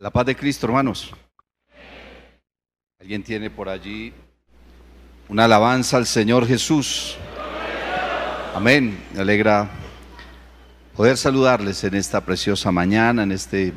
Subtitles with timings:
[0.00, 1.12] La paz de Cristo, hermanos.
[3.00, 4.12] ¿Alguien tiene por allí
[5.28, 7.16] una alabanza al Señor Jesús?
[8.54, 8.96] Amén.
[9.12, 9.68] Me alegra
[10.94, 13.72] poder saludarles en esta preciosa mañana, en este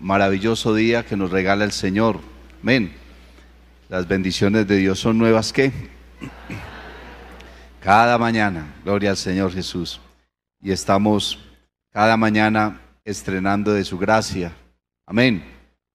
[0.00, 2.20] maravilloso día que nos regala el Señor.
[2.62, 2.94] Amén.
[3.90, 5.70] Las bendiciones de Dios son nuevas que
[7.80, 8.72] cada mañana.
[8.84, 10.00] Gloria al Señor Jesús.
[10.62, 11.38] Y estamos
[11.90, 14.56] cada mañana estrenando de su gracia.
[15.06, 15.44] Amén.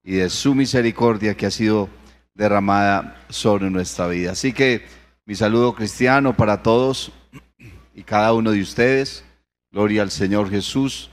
[0.03, 1.89] Y de su misericordia que ha sido
[2.33, 4.31] derramada sobre nuestra vida.
[4.31, 4.85] Así que
[5.25, 7.11] mi saludo cristiano para todos
[7.93, 9.25] y cada uno de ustedes.
[9.71, 11.09] Gloria al Señor Jesús.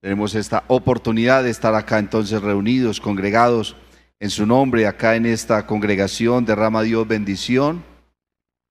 [0.00, 3.74] Tenemos esta oportunidad de estar acá entonces reunidos, congregados
[4.20, 6.44] en su nombre, acá en esta congregación.
[6.44, 7.82] Derrama Dios bendición.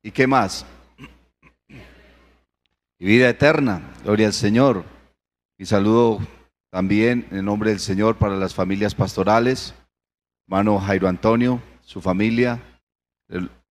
[0.02, 0.66] ¿Y qué más?
[3.00, 3.82] Y vida eterna.
[4.04, 4.86] Gloria al Señor.
[5.58, 6.20] Mi saludo
[6.76, 9.74] también en nombre del Señor para las familias pastorales.
[10.46, 12.62] Hermano Jairo Antonio, su familia,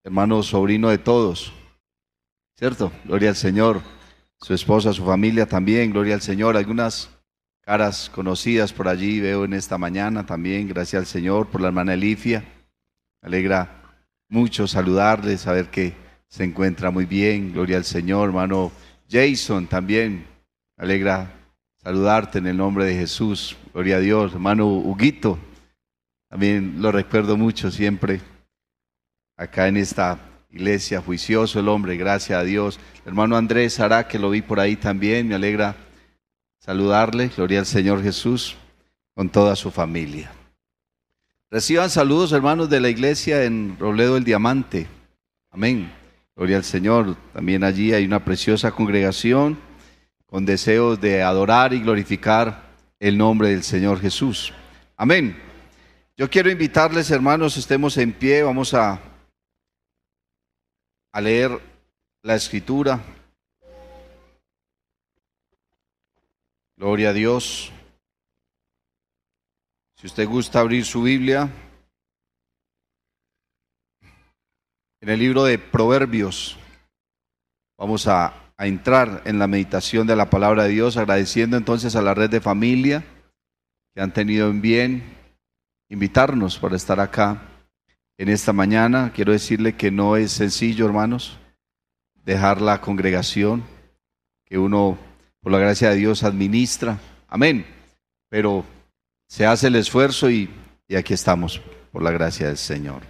[0.02, 1.52] hermano sobrino de todos.
[2.56, 2.90] ¿Cierto?
[3.04, 3.82] Gloria al Señor.
[4.40, 5.90] Su esposa, su familia también.
[5.90, 6.56] Gloria al Señor.
[6.56, 7.10] Algunas
[7.60, 10.66] caras conocidas por allí veo en esta mañana también.
[10.66, 12.42] Gracias al Señor por la hermana Elifia.
[13.20, 13.82] alegra
[14.30, 15.92] mucho saludarles, saber que
[16.26, 17.52] se encuentra muy bien.
[17.52, 18.72] Gloria al Señor, hermano
[19.10, 20.26] Jason también.
[20.78, 21.43] alegra
[21.84, 23.56] saludarte en el nombre de Jesús.
[23.74, 25.38] Gloria a Dios, hermano Huguito.
[26.30, 28.20] También lo recuerdo mucho siempre
[29.36, 30.18] acá en esta
[30.50, 32.80] iglesia, juicioso el hombre, gracias a Dios.
[33.04, 35.76] Hermano Andrés Ará, que lo vi por ahí también, me alegra
[36.58, 38.56] saludarle, gloria al Señor Jesús,
[39.14, 40.32] con toda su familia.
[41.50, 44.86] Reciban saludos, hermanos de la iglesia en Robledo del Diamante.
[45.50, 45.92] Amén.
[46.34, 47.14] Gloria al Señor.
[47.34, 49.58] También allí hay una preciosa congregación
[50.26, 52.62] con deseos de adorar y glorificar
[52.98, 54.52] el nombre del Señor Jesús.
[54.96, 55.40] Amén.
[56.16, 59.00] Yo quiero invitarles, hermanos, estemos en pie, vamos a,
[61.12, 61.60] a leer
[62.22, 63.00] la escritura.
[66.76, 67.72] Gloria a Dios.
[69.96, 71.50] Si usted gusta abrir su Biblia,
[75.00, 76.56] en el libro de Proverbios,
[77.76, 82.02] vamos a, a, entrar en la meditación de la palabra de Dios, agradeciendo entonces a
[82.02, 83.04] la red de familia
[83.94, 85.02] que han tenido en bien
[85.88, 87.42] invitarnos para estar acá
[88.18, 89.12] en esta mañana.
[89.14, 91.38] Quiero decirle que no es sencillo, hermanos,
[92.24, 93.62] dejar la congregación
[94.44, 94.98] que uno
[95.40, 96.98] por la gracia de Dios administra.
[97.28, 97.66] Amén.
[98.28, 98.64] Pero
[99.28, 100.50] se hace el esfuerzo y,
[100.88, 101.60] y aquí estamos,
[101.92, 103.02] por la gracia del Señor.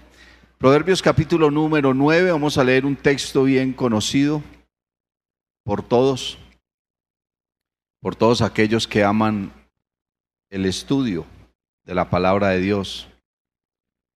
[0.58, 4.42] Proverbios capítulo número 9, vamos a leer un texto bien conocido
[5.64, 6.38] por todos,
[8.00, 9.52] por todos aquellos que aman
[10.50, 11.26] el estudio
[11.84, 13.08] de la palabra de Dios.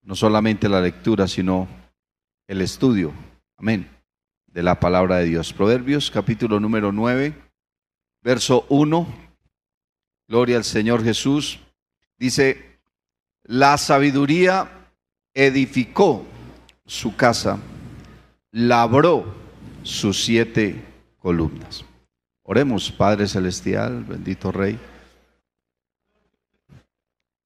[0.02, 1.66] No solamente la lectura, sino
[2.46, 3.12] el estudio.
[3.56, 3.90] Amén.
[4.46, 5.52] De la palabra de Dios.
[5.52, 7.48] Proverbios capítulo número 9
[8.22, 9.06] verso 1,
[10.28, 11.60] gloria al Señor Jesús,
[12.18, 12.78] dice,
[13.44, 14.90] la sabiduría
[15.34, 16.24] edificó
[16.86, 17.58] su casa,
[18.50, 19.34] labró
[19.82, 20.84] sus siete
[21.18, 21.84] columnas.
[22.42, 24.78] Oremos, Padre Celestial, bendito Rey.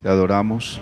[0.01, 0.81] Te adoramos.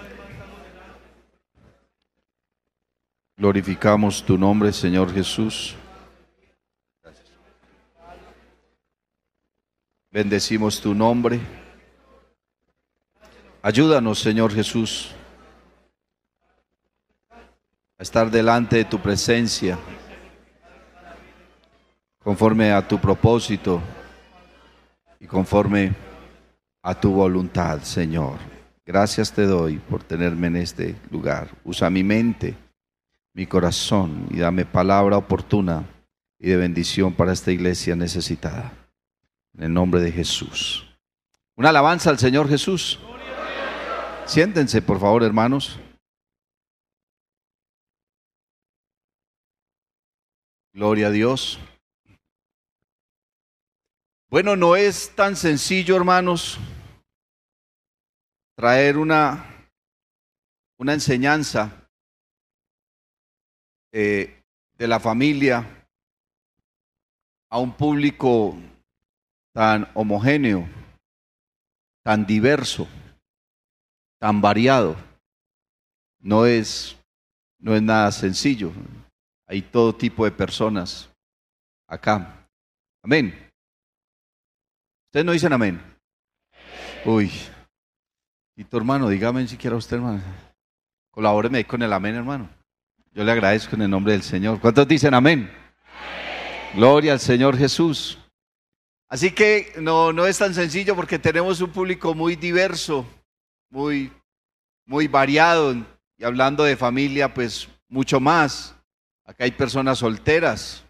[3.37, 5.75] Glorificamos tu nombre, Señor Jesús.
[10.11, 11.41] Bendecimos tu nombre.
[13.63, 15.11] Ayúdanos, Señor Jesús,
[17.99, 19.79] a estar delante de tu presencia,
[22.23, 23.81] conforme a tu propósito
[25.19, 25.95] y conforme
[26.83, 28.39] a tu voluntad, Señor.
[28.85, 31.49] Gracias te doy por tenerme en este lugar.
[31.65, 32.57] Usa mi mente,
[33.35, 35.85] mi corazón y dame palabra oportuna
[36.39, 38.73] y de bendición para esta iglesia necesitada.
[39.55, 40.87] En el nombre de Jesús.
[41.57, 42.99] Una alabanza al Señor Jesús.
[44.27, 45.79] Siéntense, por favor, hermanos.
[50.73, 51.59] Gloria a Dios.
[54.31, 56.57] Bueno, no es tan sencillo, hermanos,
[58.57, 59.45] traer una,
[60.79, 61.89] una enseñanza
[63.91, 64.41] eh,
[64.79, 65.67] de la familia
[67.51, 68.57] a un público
[69.53, 70.65] tan homogéneo,
[72.05, 72.87] tan diverso,
[74.21, 74.95] tan variado.
[76.21, 76.97] No es,
[77.59, 78.71] no es nada sencillo.
[79.49, 81.11] Hay todo tipo de personas
[81.89, 82.47] acá.
[83.03, 83.50] Amén.
[85.11, 85.83] ¿Ustedes no dicen amén?
[87.05, 87.33] Uy,
[88.55, 90.23] Y tu hermano, dígame si quiere usted, hermano.
[91.11, 92.49] Colabóreme con el amén, hermano.
[93.11, 94.61] Yo le agradezco en el nombre del Señor.
[94.61, 95.51] ¿Cuántos dicen amén?
[96.77, 98.19] Gloria al Señor Jesús.
[99.09, 103.05] Así que no, no es tan sencillo porque tenemos un público muy diverso,
[103.69, 104.13] muy,
[104.87, 105.75] muy variado.
[106.19, 108.77] Y hablando de familia, pues mucho más.
[109.25, 110.85] Acá hay personas solteras,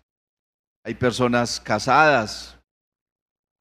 [0.84, 2.59] hay personas casadas,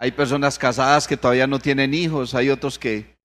[0.01, 3.17] hay personas casadas que todavía no tienen hijos, hay otros que,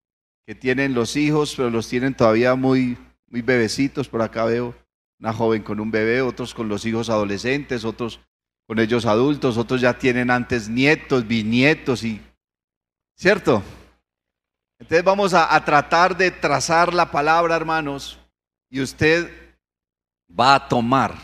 [0.45, 2.99] que tienen los hijos, pero los tienen todavía muy,
[3.29, 4.09] muy bebecitos.
[4.09, 4.75] Por acá veo
[5.21, 8.19] una joven con un bebé, otros con los hijos adolescentes, otros
[8.67, 12.21] con ellos adultos, otros ya tienen antes nietos, bisnietos y...
[13.17, 13.63] ¿Cierto?
[14.81, 18.19] Entonces vamos a, a tratar de trazar la palabra, hermanos,
[18.69, 19.31] y usted
[20.29, 21.15] va a tomar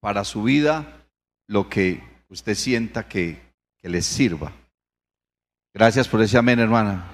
[0.00, 1.08] para su vida
[1.46, 3.40] lo que usted sienta que,
[3.78, 4.52] que le sirva.
[5.76, 7.04] Gracias por ese amén, hermana.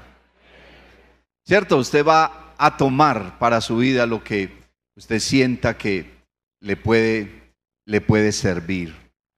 [1.45, 1.79] ¿Cierto?
[1.79, 4.57] Usted va a tomar para su vida lo que
[4.95, 6.09] usted sienta que
[6.61, 7.55] le puede,
[7.87, 8.95] le puede servir.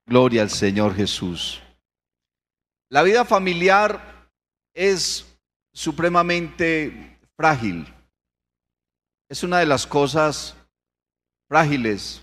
[0.06, 1.62] Gloria al Señor Jesús.
[2.90, 4.28] La vida familiar
[4.74, 5.24] es
[5.72, 7.86] supremamente frágil.
[9.30, 10.54] Es una de las cosas
[11.48, 12.20] frágiles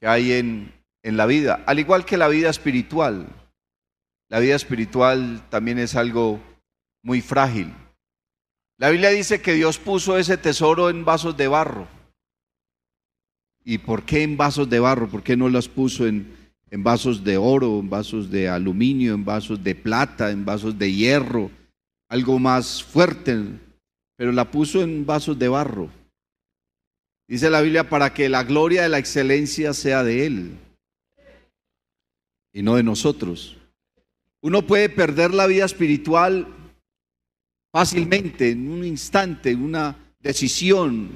[0.00, 0.72] que hay en,
[1.02, 3.26] en la vida, al igual que la vida espiritual.
[4.30, 6.40] La vida espiritual también es algo
[7.02, 7.74] muy frágil.
[8.78, 11.88] La Biblia dice que Dios puso ese tesoro en vasos de barro.
[13.64, 15.08] ¿Y por qué en vasos de barro?
[15.08, 16.34] ¿Por qué no las puso en,
[16.70, 20.92] en vasos de oro, en vasos de aluminio, en vasos de plata, en vasos de
[20.92, 21.50] hierro?
[22.08, 23.36] Algo más fuerte,
[24.16, 25.90] pero la puso en vasos de barro.
[27.26, 30.58] Dice la Biblia para que la gloria de la excelencia sea de Él
[32.52, 33.59] y no de nosotros.
[34.42, 36.46] Uno puede perder la vida espiritual
[37.72, 41.10] fácilmente, en un instante, en una decisión.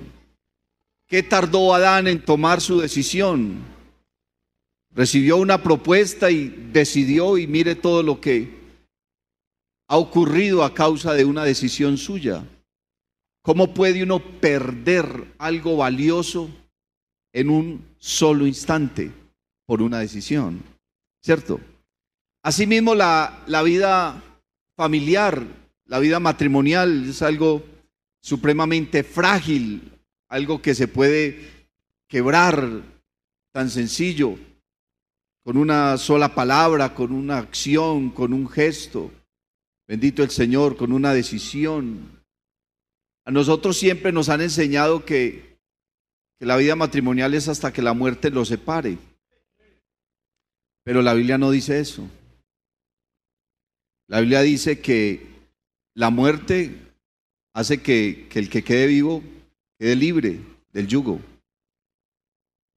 [1.07, 3.63] ¿Qué tardó Adán en tomar su decisión?
[4.91, 8.49] Recibió una propuesta y decidió y mire todo lo que
[9.89, 12.45] ha ocurrido a causa de una decisión suya.
[13.43, 16.49] ¿Cómo puede uno perder algo valioso
[17.33, 19.11] en un solo instante
[19.67, 20.63] por una decisión?
[21.23, 21.61] ¿Cierto?
[22.45, 24.23] Asimismo, la, vida
[24.77, 25.47] familiar
[25.87, 27.65] la vida matrimonial es algo
[28.21, 29.93] supremamente frágil,
[30.29, 31.69] algo que se puede
[32.07, 32.83] quebrar
[33.51, 34.39] tan sencillo,
[35.43, 39.11] con una sola palabra, con una acción, con un gesto.
[39.89, 42.23] Bendito el Señor, con una decisión.
[43.25, 45.57] A nosotros siempre nos han enseñado que,
[46.39, 48.99] que la vida matrimonial es hasta que la muerte los separe.
[50.83, 52.07] Pero la Biblia no dice eso.
[54.07, 55.27] La Biblia dice que
[55.95, 56.79] la muerte
[57.55, 59.23] hace que, el que quede vivo
[59.79, 60.41] quede libre
[60.73, 61.21] del yugo.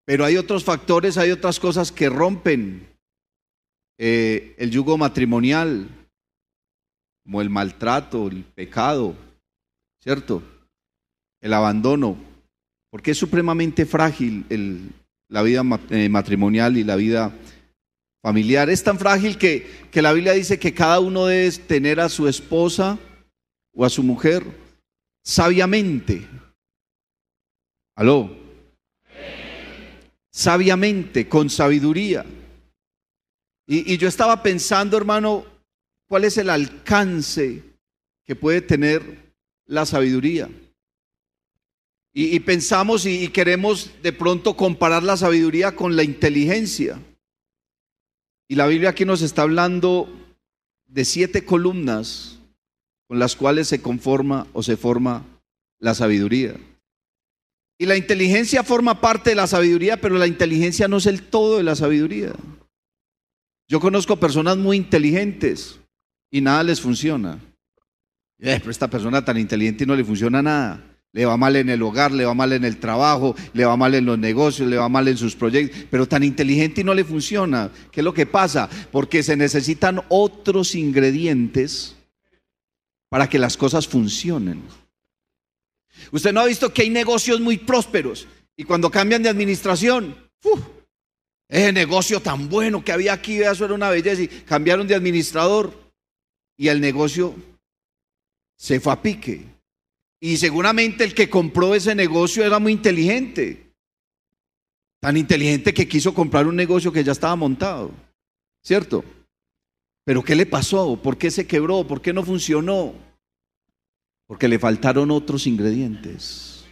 [0.05, 2.87] Pero hay otros factores, hay otras cosas que rompen
[3.99, 5.89] eh, el yugo matrimonial,
[7.25, 9.17] como el maltrato, el pecado,
[10.01, 10.43] ¿cierto?
[11.41, 12.17] El abandono,
[12.91, 14.45] porque es supremamente frágil
[15.29, 17.35] la vida eh, matrimonial y la vida
[18.27, 18.69] familiar.
[18.69, 22.27] Es tan frágil que, que la Biblia dice que cada uno debe tener a su
[22.27, 22.99] esposa
[23.73, 24.43] o a su mujer
[25.23, 26.27] sabiamente.
[27.95, 28.37] Aló.
[30.33, 32.27] Sabiamente, con sabiduría.
[33.65, 35.45] Y, yo estaba pensando, hermano,
[36.09, 37.63] cuál es el alcance
[38.25, 39.35] que puede tener
[39.67, 40.51] la sabiduría.
[42.13, 47.01] Y, y pensamos y, y queremos de pronto comparar la sabiduría con la inteligencia.
[48.49, 50.09] Y la Biblia aquí nos está hablando
[50.87, 52.39] de siete columnas
[53.09, 55.25] con las cuales se conforma o se forma
[55.79, 56.57] la sabiduría.
[57.79, 61.59] Y la inteligencia forma parte de la sabiduría, pero la inteligencia no es el todo
[61.59, 62.33] de la sabiduría.
[63.69, 65.79] Yo conozco personas muy inteligentes
[66.31, 67.39] y nada les funciona.
[68.39, 70.96] Eh, pero esta persona tan inteligente no le funciona nada.
[71.17, 73.95] Le va mal en el hogar, le va mal en el trabajo, le va mal
[73.95, 77.05] en los negocios, le va mal en sus proyectos, pero tan inteligente y no le
[77.05, 77.71] funciona.
[77.91, 78.69] ¿Qué es lo que pasa?
[78.93, 81.97] Porque se necesitan otros ingredientes
[83.09, 84.63] para que las cosas funcionen.
[86.13, 90.15] Usted no ha visto que hay negocios muy prósperos y cuando cambian de administración,
[91.49, 95.73] ese negocio tan bueno que había aquí, eso era una belleza y cambiaron de administrador
[96.59, 97.35] y el negocio
[98.55, 99.56] se fue a pique.
[100.21, 103.73] Y seguramente el que compró ese negocio era muy inteligente.
[105.01, 107.91] Tan inteligente que quiso comprar un negocio que ya estaba montado.
[108.63, 109.05] ¿Cierto?
[110.05, 111.01] Pero ¿qué le pasó?
[111.03, 111.87] ¿Por qué se quebró?
[111.87, 112.95] ¿Por qué no funcionó?
[114.27, 116.65] porque le faltaron otros ingredientes.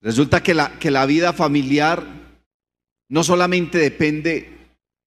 [0.00, 2.06] Resulta que la, que la vida familiar
[3.08, 4.56] no solamente depende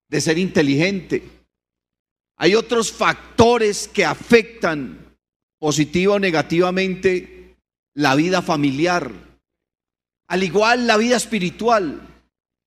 [0.07, 1.23] de ser inteligente,
[2.37, 5.02] hay otros factores que afectan
[5.63, 7.55] positiva o negativamente
[7.95, 9.09] la vida familiar.
[10.27, 12.01] Al igual la vida espiritual.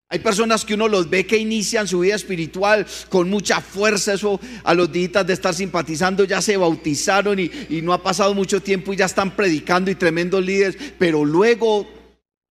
[0.09, 4.41] Hay personas que uno los ve que inician su vida espiritual con mucha fuerza, eso
[4.65, 8.63] a los días de estar simpatizando ya se bautizaron y, y, no ha pasado mucho
[8.63, 11.87] tiempo y ya están predicando y tremendos líderes, pero luego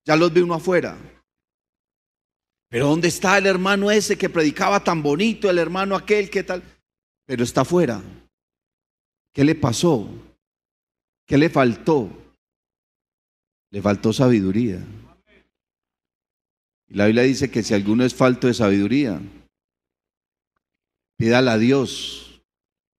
[0.06, 0.96] ya los ve uno afuera.
[2.70, 6.62] Pero ¿dónde está el hermano ese que predicaba tan bonito, el hermano aquel que tal?
[7.26, 8.00] Pero está afuera.
[9.34, 10.08] ¿Qué le pasó?
[11.26, 12.10] ¿Qué le faltó?
[13.72, 14.80] Le faltó sabiduría.
[16.88, 19.20] Y la Biblia dice que si alguno es falto de sabiduría,
[21.18, 22.42] pídala a Dios,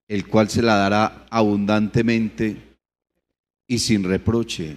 [0.09, 2.79] el cual se la dará abundantemente
[3.67, 4.77] y sin reproche.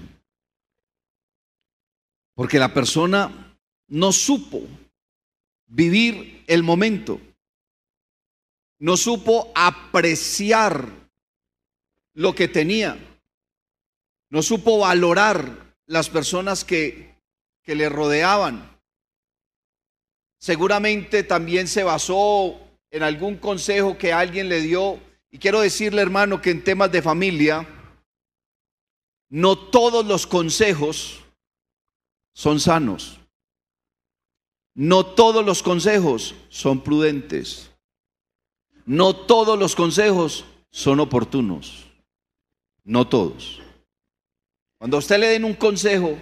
[2.36, 4.62] Porque la persona no supo
[5.68, 7.20] vivir el momento,
[8.80, 10.88] no supo apreciar
[12.14, 12.98] lo que tenía,
[14.30, 17.16] no supo valorar las personas que,
[17.64, 18.70] que le rodeaban
[20.40, 22.60] seguramente también se basó
[22.90, 25.00] en algún consejo que alguien le dio.
[25.30, 27.68] Y quiero decirle, hermano, que en temas de familia,
[29.30, 31.20] no todos los consejos
[32.34, 33.20] son sanos.
[34.74, 37.70] No todos los consejos son prudentes.
[38.86, 41.86] No todos los consejos son oportunos.
[42.86, 43.62] No todos.
[44.80, 46.18] Cuando usted le den un consejo,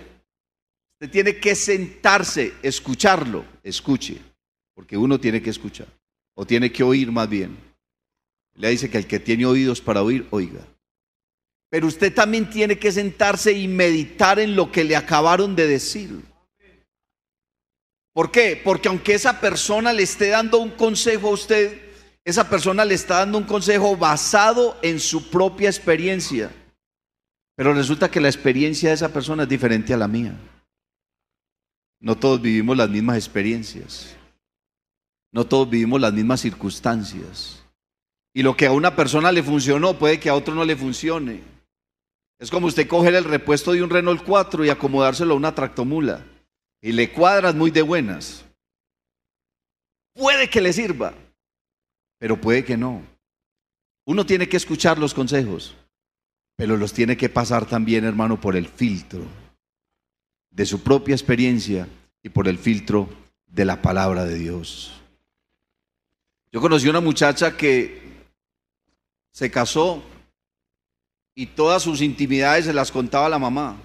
[0.99, 4.17] Usted tiene que sentarse, escucharlo, escuche,
[4.73, 5.85] porque uno tiene que escuchar,
[6.33, 7.55] o tiene que oír más bien.
[8.55, 10.65] Le dice que el que tiene oídos para oír, oiga.
[11.69, 16.19] Pero usted también tiene que sentarse y meditar en lo que le acabaron de decir.
[18.11, 18.59] ¿Por qué?
[18.63, 21.79] Porque aunque esa persona le esté dando un consejo a usted,
[22.25, 26.51] esa persona le está dando un consejo basado en su propia experiencia.
[27.57, 30.39] Pero resulta que la experiencia de esa persona es diferente a la mía.
[31.99, 34.15] No todos vivimos las mismas experiencias.
[35.31, 37.63] No todos vivimos las mismas circunstancias.
[38.31, 41.41] Y lo que a una persona le funcionó puede que a otro no le funcione.
[42.37, 46.23] Es como usted coger el repuesto de un Renault 4 y acomodárselo a una tractomula.
[46.79, 48.45] Y le cuadras muy de buenas.
[50.13, 51.15] Puede que le sirva,
[52.19, 53.01] pero puede que no.
[54.05, 55.75] Uno tiene que escuchar los consejos,
[56.57, 59.21] pero los tiene que pasar también, hermano, por el filtro
[60.49, 61.87] de su propia experiencia
[62.23, 63.07] y por el filtro
[63.45, 64.91] de la palabra de Dios.
[66.51, 68.01] Yo conocí una muchacha que
[69.31, 70.01] se casó
[71.35, 73.77] y todas sus intimidades se las contaba la mamá.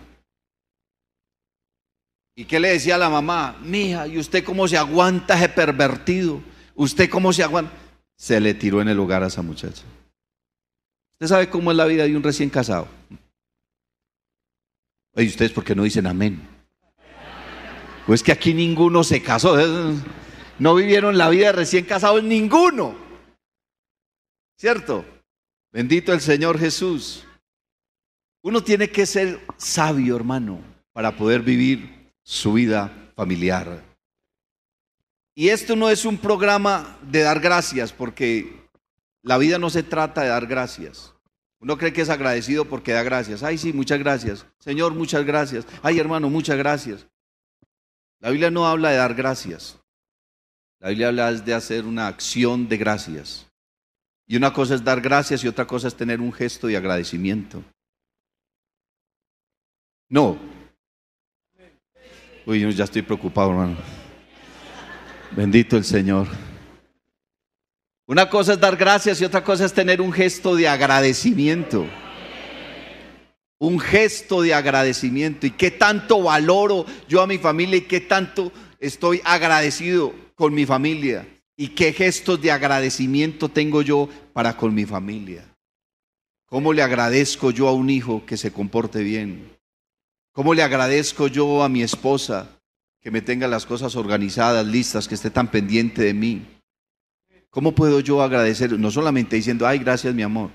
[2.34, 3.58] ¿Y qué le decía a la mamá?
[3.62, 6.40] Mija, ¿y usted cómo se aguanta ese pervertido?
[6.74, 7.70] ¿Usted cómo se aguanta?
[8.16, 9.82] Se le tiró en el hogar a esa muchacha.
[11.22, 12.88] ¿Usted sabe cómo es la vida de un recién casado?
[15.14, 16.42] ¿Y ustedes por qué no dicen amén?
[18.08, 19.56] Pues que aquí ninguno se casó.
[20.58, 22.96] No vivieron la vida de recién casados ninguno.
[24.56, 25.04] ¿Cierto?
[25.70, 27.24] Bendito el Señor Jesús.
[28.42, 30.58] Uno tiene que ser sabio, hermano,
[30.92, 33.84] para poder vivir su vida familiar.
[35.36, 38.61] Y esto no es un programa de dar gracias, porque
[39.22, 41.14] la vida no se trata de dar gracias.
[41.60, 43.44] Uno cree que es agradecido porque da gracias.
[43.44, 44.46] Ay, sí, muchas gracias.
[44.58, 45.64] Señor, muchas gracias.
[45.80, 47.06] Ay, hermano, muchas gracias.
[48.18, 49.78] La Biblia no habla de dar gracias.
[50.80, 53.46] La Biblia habla de hacer una acción de gracias.
[54.26, 57.62] Y una cosa es dar gracias y otra cosa es tener un gesto de agradecimiento.
[60.08, 60.36] No.
[62.44, 63.76] Uy, ya estoy preocupado, hermano.
[65.30, 66.26] Bendito el Señor.
[68.06, 71.86] Una cosa es dar gracias y otra cosa es tener un gesto de agradecimiento
[73.62, 78.50] un gesto de agradecimiento y qué tanto valoro yo a mi familia y qué tanto
[78.80, 84.84] estoy agradecido con mi familia y qué gestos de agradecimiento tengo yo para con mi
[84.84, 85.44] familia.
[86.46, 89.56] ¿Cómo le agradezco yo a un hijo que se comporte bien?
[90.32, 92.58] ¿Cómo le agradezco yo a mi esposa
[93.00, 96.51] que me tenga las cosas organizadas, listas, que esté tan pendiente de mí?
[97.52, 98.78] ¿Cómo puedo yo agradecer?
[98.78, 100.50] No solamente diciendo, ay, gracias mi amor,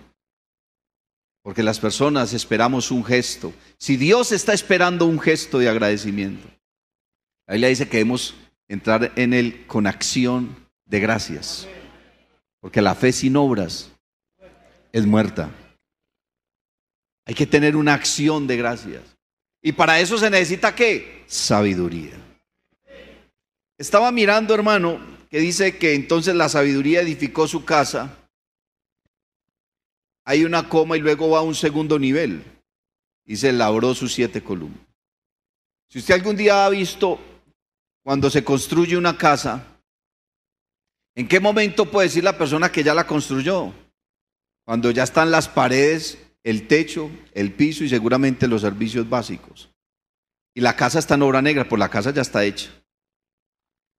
[1.43, 3.53] porque las personas esperamos un gesto.
[3.77, 6.47] Si Dios está esperando un gesto de agradecimiento,
[7.45, 8.33] ahí le dice que debemos
[8.67, 11.67] entrar en Él con acción de gracias.
[12.59, 13.91] Porque la fe sin obras
[14.91, 15.51] es muerta.
[17.27, 19.03] Hay que tener una acción de gracias.
[19.61, 21.23] Y para eso se necesita qué?
[21.27, 22.15] Sabiduría.
[23.77, 28.17] Estaba mirando, hermano, que dice que entonces la sabiduría edificó su casa.
[30.25, 32.43] Hay una coma y luego va a un segundo nivel.
[33.25, 34.79] Y se labró sus siete columnas.
[35.89, 37.19] Si usted algún día ha visto
[38.03, 39.65] cuando se construye una casa,
[41.15, 43.73] ¿en qué momento puede decir la persona que ya la construyó?
[44.65, 49.69] Cuando ya están las paredes, el techo, el piso y seguramente los servicios básicos.
[50.53, 52.69] Y la casa está en obra negra, pues la casa ya está hecha.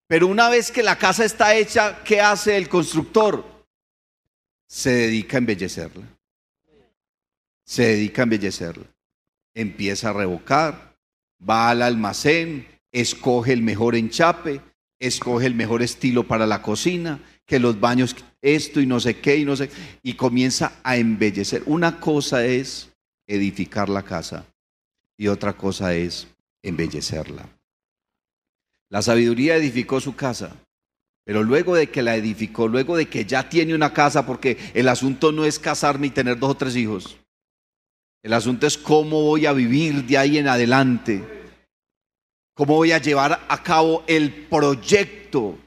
[0.08, 3.44] Pero una vez que la casa está hecha, ¿qué hace el constructor?
[4.66, 6.06] Se dedica a embellecerla.
[7.64, 8.86] Se dedica a embellecerla.
[9.54, 10.96] Empieza a revocar,
[11.48, 14.62] va al almacén, escoge el mejor enchape,
[14.98, 19.36] escoge el mejor estilo para la cocina, que los baños, esto y no sé qué
[19.36, 19.70] y no sé,
[20.02, 21.62] y comienza a embellecer.
[21.66, 22.88] Una cosa es
[23.26, 24.46] edificar la casa
[25.18, 26.28] y otra cosa es
[26.62, 27.57] embellecerla.
[28.90, 30.56] La sabiduría edificó su casa,
[31.24, 34.88] pero luego de que la edificó, luego de que ya tiene una casa, porque el
[34.88, 37.18] asunto no es casarme y tener dos o tres hijos,
[38.22, 41.22] el asunto es cómo voy a vivir de ahí en adelante,
[42.54, 45.58] cómo voy a llevar a cabo el proyecto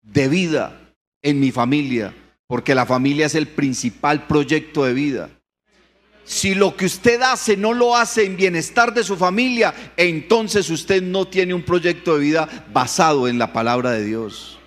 [0.00, 2.14] de vida en mi familia,
[2.46, 5.33] porque la familia es el principal proyecto de vida.
[6.24, 11.02] Si lo que usted hace no lo hace en bienestar de su familia, entonces usted
[11.02, 14.58] no tiene un proyecto de vida basado en la palabra de Dios.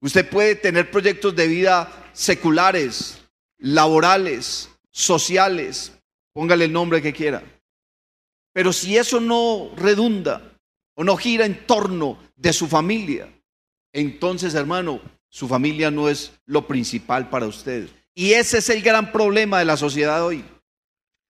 [0.00, 3.18] Usted puede tener proyectos de vida seculares,
[3.56, 5.92] laborales, sociales,
[6.34, 7.42] póngale el nombre que quiera.
[8.52, 10.52] Pero si eso no redunda
[10.94, 13.32] o no gira en torno de su familia,
[13.92, 17.88] entonces hermano, su familia no es lo principal para usted.
[18.14, 20.44] Y ese es el gran problema de la sociedad hoy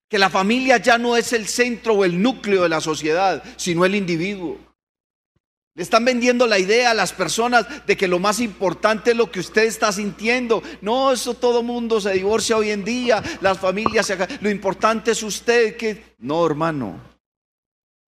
[0.09, 3.85] que la familia ya no es el centro o el núcleo de la sociedad, sino
[3.85, 4.59] el individuo.
[5.75, 9.31] Le están vendiendo la idea a las personas de que lo más importante es lo
[9.31, 10.61] que usted está sintiendo.
[10.81, 15.23] No, eso todo mundo se divorcia hoy en día, las familias se Lo importante es
[15.23, 17.01] usted que no, hermano.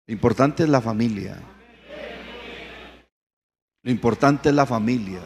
[0.06, 1.40] Lo importante es la familia.
[3.82, 5.20] Lo importante es la familia.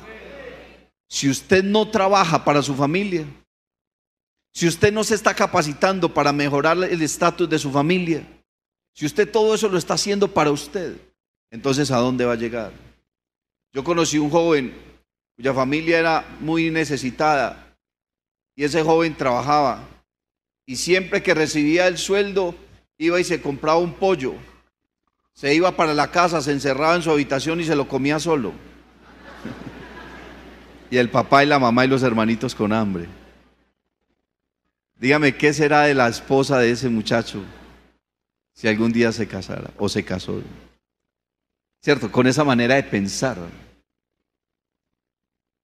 [1.08, 3.24] Si usted no trabaja para su familia,
[4.54, 8.24] si usted no se está capacitando para mejorar el estatus de su familia,
[8.92, 10.96] si usted todo eso lo está haciendo para usted,
[11.50, 12.72] entonces ¿a dónde va a llegar?
[13.72, 14.72] Yo conocí un joven
[15.34, 17.76] cuya familia era muy necesitada
[18.54, 19.88] y ese joven trabajaba
[20.64, 22.54] y siempre que recibía el sueldo
[22.96, 24.34] iba y se compraba un pollo,
[25.32, 28.52] se iba para la casa, se encerraba en su habitación y se lo comía solo.
[30.92, 33.08] y el papá y la mamá y los hermanitos con hambre.
[34.96, 37.42] Dígame, ¿qué será de la esposa de ese muchacho
[38.54, 40.40] si algún día se casara o se casó?
[41.82, 42.10] ¿Cierto?
[42.10, 43.36] Con esa manera de pensar.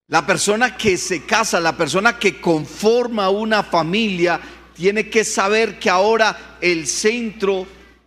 [0.09, 4.41] La persona que se casa, la persona que conforma una familia,
[4.75, 7.67] tiene que saber que ahora el centro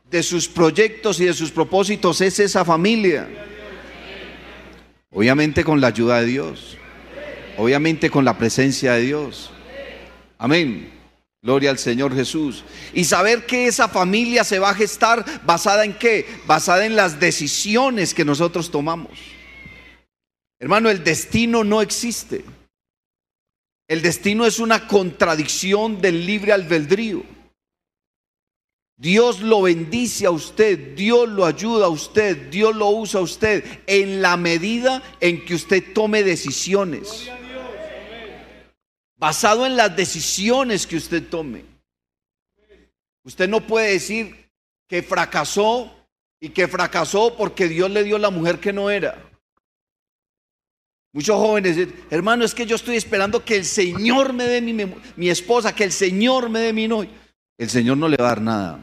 [0.09, 3.27] de sus proyectos y de sus propósitos es esa familia.
[5.11, 6.77] Obviamente con la ayuda de Dios.
[7.57, 9.51] Obviamente con la presencia de Dios.
[10.37, 10.91] Amén.
[11.43, 12.63] Gloria al Señor Jesús.
[12.93, 16.25] Y saber que esa familia se va a gestar basada en qué?
[16.47, 19.11] Basada en las decisiones que nosotros tomamos.
[20.57, 22.45] Hermano, el destino no existe.
[23.89, 27.23] El destino es una contradicción del libre albedrío.
[28.95, 33.65] Dios lo bendice a usted, Dios lo ayuda a usted, Dios lo usa a usted
[33.85, 37.29] en la medida en que usted tome decisiones
[39.23, 41.63] basado en las decisiones que usted tome.
[43.23, 44.49] Usted no puede decir
[44.85, 45.89] que fracasó
[46.41, 49.15] y que fracasó porque Dios le dio la mujer que no era.
[51.13, 54.73] Muchos jóvenes dicen, hermano, es que yo estoy esperando que el Señor me dé mi,
[55.15, 57.11] mi esposa, que el Señor me dé mi novia.
[57.57, 58.79] El Señor no le va a dar nada.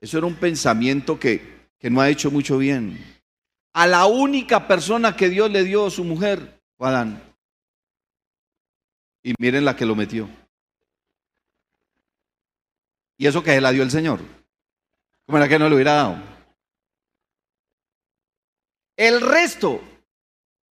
[0.00, 2.98] Eso era un pensamiento que, que no ha hecho mucho bien.
[3.74, 7.22] A la única persona que Dios le dio su mujer Adán.
[9.26, 10.28] Y miren la que lo metió.
[13.18, 14.20] Y eso que se la dio el Señor.
[15.26, 16.22] ¿Cómo era que no le hubiera dado?
[18.96, 19.80] El resto,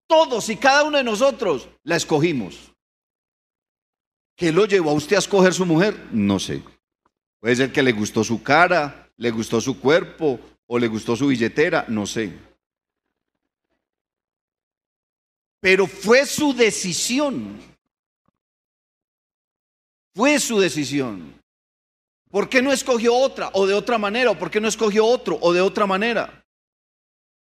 [0.07, 2.75] todos y cada uno de nosotros, la escogimos.
[4.37, 6.11] ¿Qué lo llevó a usted a escoger su mujer?
[6.13, 6.63] No sé.
[7.41, 11.29] Puede ser que le gustó su cara, le gustó su cuerpo o le gustó su
[11.29, 12.39] billetera, no sé.
[15.59, 17.72] Pero fue su decisión.
[20.15, 21.41] Fue su decisión.
[22.31, 24.31] ¿Por qué no escogió otra o de otra manera?
[24.31, 26.45] ¿O por qué no escogió otro o de otra manera?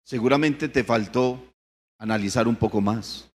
[0.05, 1.53] Seguramente te faltó
[1.97, 3.29] analizar un poco más.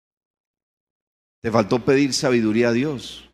[1.43, 3.31] Te faltó pedir sabiduría a Dios.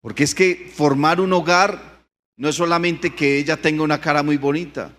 [0.00, 2.04] Porque es que formar un hogar
[2.36, 4.94] no es solamente que ella tenga una cara muy bonita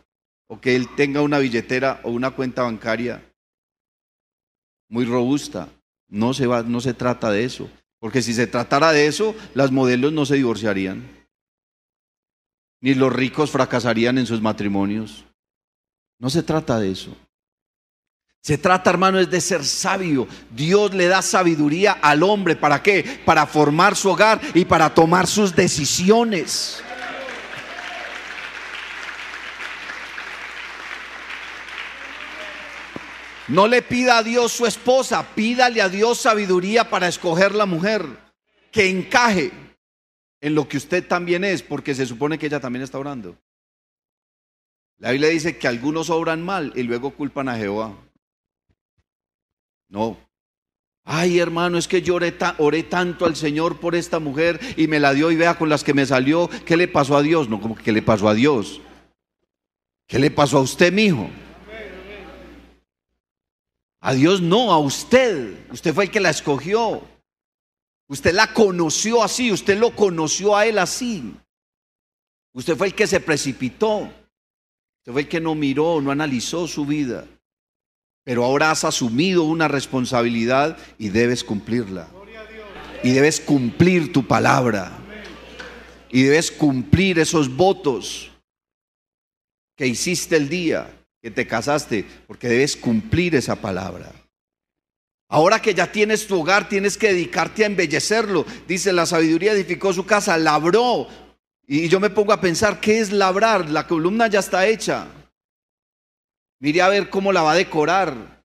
[0.47, 3.23] o que él tenga una billetera o una cuenta bancaria
[4.89, 5.69] muy robusta.
[6.07, 7.69] No se, va, no se trata de eso.
[7.99, 11.15] Porque si se tratara de eso, las modelos no se divorciarían
[12.86, 15.25] ni los ricos fracasarían en sus matrimonios.
[16.19, 17.17] No se trata de eso.
[18.43, 20.27] Se trata, hermano, es de ser sabio.
[20.51, 22.55] Dios le da sabiduría al hombre.
[22.55, 23.21] ¿Para qué?
[23.25, 26.84] Para formar su hogar y para tomar sus decisiones.
[33.47, 38.05] No le pida a Dios su esposa, pídale a Dios sabiduría para escoger la mujer
[38.71, 39.51] que encaje
[40.41, 43.38] en lo que usted también es, porque se supone que ella también está orando.
[44.97, 47.95] La Biblia dice que algunos obran mal y luego culpan a Jehová.
[49.89, 50.17] No.
[51.03, 55.13] Ay, hermano, es que yo oré, tanto al Señor por esta mujer y me la
[55.13, 56.49] dio y vea con las que me salió.
[56.65, 57.47] ¿Qué le pasó a Dios?
[57.47, 58.81] No, como que le pasó a Dios.
[60.08, 61.29] ¿Qué le pasó a usted, mijo?
[64.05, 65.57] A Dios no, a usted.
[65.71, 67.01] Usted fue el que la escogió.
[68.07, 71.33] Usted la conoció así, usted lo conoció a él así.
[72.53, 74.01] Usted fue el que se precipitó.
[74.99, 77.25] Usted fue el que no miró, no analizó su vida.
[78.23, 82.07] Pero ahora has asumido una responsabilidad y debes cumplirla.
[83.01, 84.95] Y debes cumplir tu palabra.
[86.11, 88.29] Y debes cumplir esos votos
[89.75, 90.94] que hiciste el día
[91.25, 94.11] que te casaste, porque debes cumplir esa palabra.
[95.27, 98.45] Ahora que ya tienes tu hogar, tienes que dedicarte a embellecerlo.
[98.67, 101.07] Dice, la sabiduría edificó su casa, labró.
[101.65, 103.71] Y yo me pongo a pensar, ¿qué es labrar?
[103.71, 105.07] La columna ya está hecha.
[106.59, 108.43] Mire a ver cómo la va a decorar,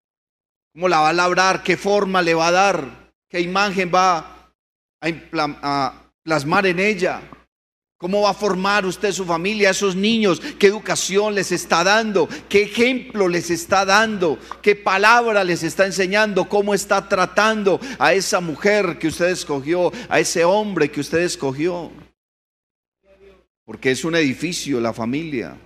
[0.72, 4.54] cómo la va a labrar, qué forma le va a dar, qué imagen va
[5.02, 7.20] a plasmar en ella.
[8.00, 10.40] ¿Cómo va a formar usted su familia, esos niños?
[10.58, 12.30] ¿Qué educación les está dando?
[12.48, 14.38] ¿Qué ejemplo les está dando?
[14.62, 16.48] ¿Qué palabra les está enseñando?
[16.48, 21.92] ¿Cómo está tratando a esa mujer que usted escogió, a ese hombre que usted escogió?
[23.66, 25.58] Porque es un edificio, la familia.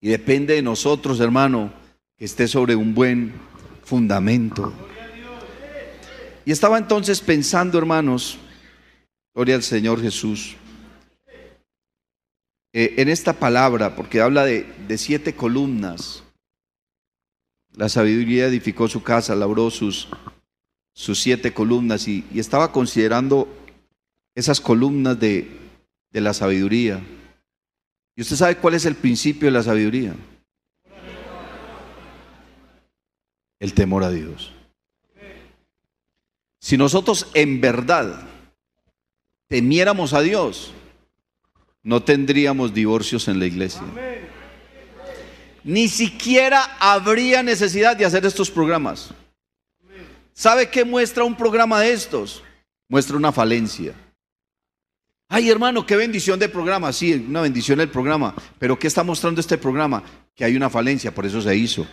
[0.00, 1.72] Y depende de nosotros, hermano,
[2.16, 3.32] que esté sobre un buen
[3.82, 4.72] fundamento.
[6.44, 8.38] Y estaba entonces pensando, hermanos,
[9.34, 10.54] gloria al Señor Jesús.
[12.72, 16.22] Eh, en esta palabra, porque habla de, siete columnas.
[17.72, 20.08] La sabiduría edificó su casa, labró sus,
[20.92, 23.48] sus siete columnas y, estaba considerando
[24.34, 25.48] esas columnas de,
[26.10, 27.02] de la sabiduría.
[28.14, 30.14] ¿Y usted sabe cuál es el principio de la sabiduría?
[33.60, 34.52] El temor a Dios.
[36.60, 38.28] Si nosotros en verdad
[39.48, 40.74] temiéramos a Dios,
[41.88, 43.80] no tendríamos divorcios en la iglesia.
[45.64, 49.08] Ni siquiera habría necesidad de hacer estos programas.
[50.34, 52.42] ¿Sabe qué muestra un programa de estos?
[52.90, 53.94] Muestra una falencia.
[55.30, 56.92] Ay, hermano, qué bendición de programa.
[56.92, 58.34] Sí, una bendición el programa.
[58.58, 60.02] Pero ¿qué está mostrando este programa?
[60.34, 61.86] Que hay una falencia, por eso se hizo.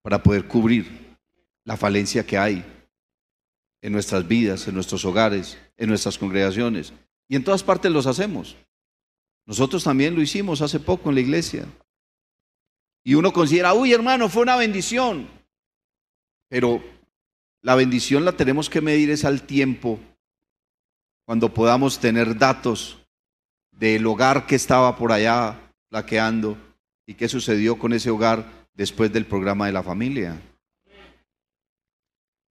[0.00, 1.18] Para poder cubrir
[1.64, 2.64] la falencia que hay
[3.82, 6.94] en nuestras vidas, en nuestros hogares, en nuestras congregaciones.
[7.28, 8.56] Y en todas partes los hacemos.
[9.46, 11.66] Nosotros también lo hicimos hace poco en la iglesia.
[13.02, 15.28] Y uno considera, uy hermano, fue una bendición.
[16.48, 16.82] Pero
[17.62, 19.98] la bendición la tenemos que medir es al tiempo,
[21.24, 22.98] cuando podamos tener datos
[23.70, 26.58] del hogar que estaba por allá plaqueando
[27.06, 30.40] y qué sucedió con ese hogar después del programa de la familia.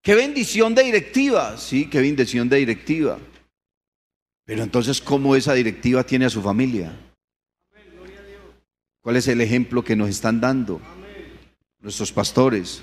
[0.02, 3.20] Qué bendición de directiva, sí, qué bendición de directiva.
[4.50, 6.92] Pero entonces, ¿cómo esa directiva tiene a su familia?
[9.00, 10.82] ¿Cuál es el ejemplo que nos están dando
[11.80, 12.82] nuestros pastores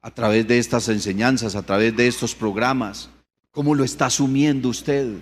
[0.00, 3.10] a través de estas enseñanzas, a través de estos programas?
[3.50, 5.16] ¿Cómo lo está asumiendo usted?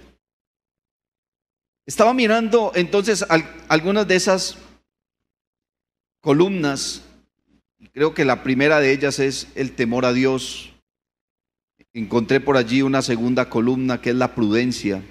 [1.87, 3.25] Estaba mirando entonces
[3.69, 4.59] algunas de esas
[6.21, 7.05] columnas.
[7.95, 10.75] Creo que la primera de ellas es el temor a Dios.
[11.95, 15.03] Encontré por allí una segunda columna que es la prudencia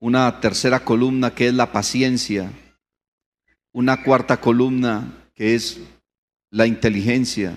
[0.00, 2.50] una tercera columna que es la paciencia,
[3.72, 5.80] una cuarta columna que es
[6.50, 7.54] la inteligencia,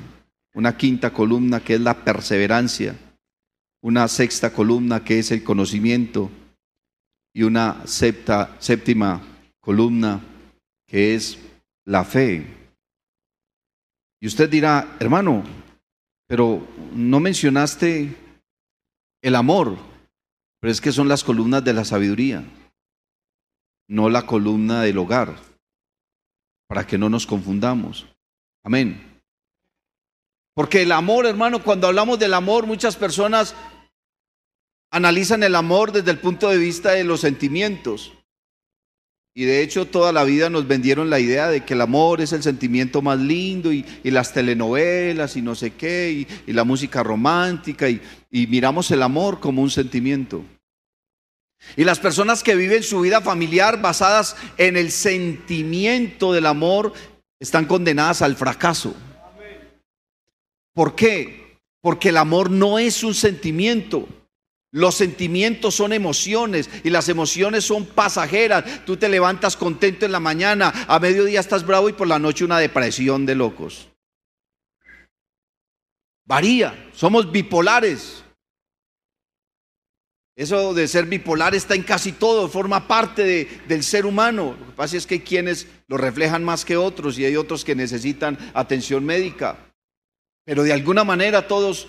[0.54, 2.96] una quinta columna que es la perseverancia,
[3.82, 6.30] una sexta columna que es el conocimiento,
[7.34, 9.22] y una septa, séptima
[9.60, 10.22] columna
[10.86, 11.40] que es
[11.86, 12.46] la fe.
[14.20, 15.44] Y usted dirá, hermano,
[16.28, 18.16] pero no mencionaste
[19.22, 19.78] el amor,
[20.64, 22.42] pero es que son las columnas de la sabiduría,
[23.90, 25.36] no la columna del hogar,
[26.70, 28.08] para que no nos confundamos.
[28.64, 29.22] Amén.
[30.54, 33.54] Porque el amor, hermano, cuando hablamos del amor, muchas personas
[34.90, 38.14] analizan el amor desde el punto de vista de los sentimientos.
[39.36, 42.34] Y de hecho toda la vida nos vendieron la idea de que el amor es
[42.34, 47.90] el sentimiento más lindo y, las telenovelas y no sé qué y, la música romántica
[47.90, 48.00] y,
[48.34, 50.44] y miramos el amor como un sentimiento.
[51.78, 56.94] Y las personas que viven su vida familiar basadas en el sentimiento del amor
[57.40, 58.96] están condenadas al fracaso.
[60.74, 61.60] ¿Por qué?
[61.80, 64.08] Porque el amor no es un sentimiento.
[64.72, 68.84] Los sentimientos son emociones y las emociones son pasajeras.
[68.84, 72.46] Tú te levantas contento en la mañana, a mediodía estás bravo y por la noche
[72.46, 73.90] una depresión de locos.
[76.26, 78.23] Varía, somos bipolares.
[80.36, 84.56] Eso de ser bipolar está en casi todo, forma parte del ser humano.
[84.60, 87.64] Lo que pasa es que hay quienes lo reflejan más que otros y hay otros
[87.64, 89.58] que necesitan atención médica.
[90.44, 91.88] Pero de alguna manera todos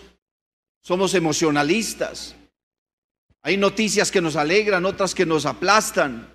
[0.83, 2.37] somos emocionalistas.
[3.43, 6.34] Hay noticias que nos alegran, otras que nos aplastan.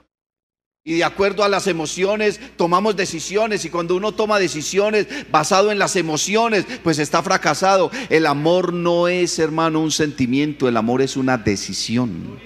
[0.83, 5.79] Y de acuerdo a las emociones tomamos decisiones y cuando uno toma decisiones basado en
[5.79, 7.91] las emociones, pues está fracasado.
[8.09, 12.39] El amor no es, hermano, un sentimiento, el amor es una decisión.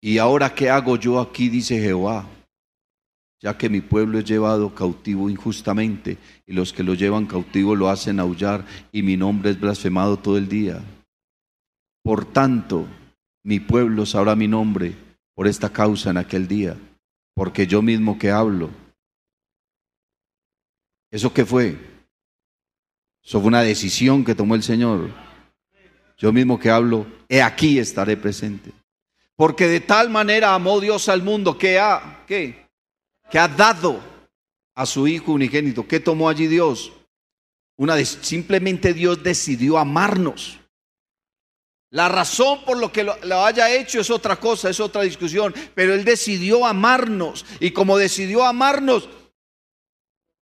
[0.00, 1.48] Y ahora, ¿qué hago yo aquí?
[1.48, 2.28] Dice Jehová
[3.44, 7.90] ya que mi pueblo es llevado cautivo injustamente y los que lo llevan cautivo lo
[7.90, 10.80] hacen aullar y mi nombre es blasfemado todo el día.
[12.02, 12.86] Por tanto,
[13.42, 14.94] mi pueblo sabrá mi nombre
[15.34, 16.76] por esta causa en aquel día,
[17.34, 18.70] porque yo mismo que hablo.
[21.10, 21.78] ¿Eso qué fue?
[23.22, 25.10] Eso fue una decisión que tomó el Señor.
[26.16, 28.70] Yo mismo que hablo, he aquí estaré presente.
[29.36, 32.64] Porque de tal manera amó Dios al mundo que ha, ¿qué?
[33.30, 34.00] que ha dado
[34.74, 35.86] a su Hijo unigénito.
[35.86, 36.92] ¿Qué tomó allí Dios?
[37.76, 40.60] Una simplemente Dios decidió amarnos.
[41.94, 45.54] La razón por lo que lo, lo, haya hecho es otra cosa, es otra discusión,
[45.76, 49.08] pero Él decidió amarnos y como decidió amarnos,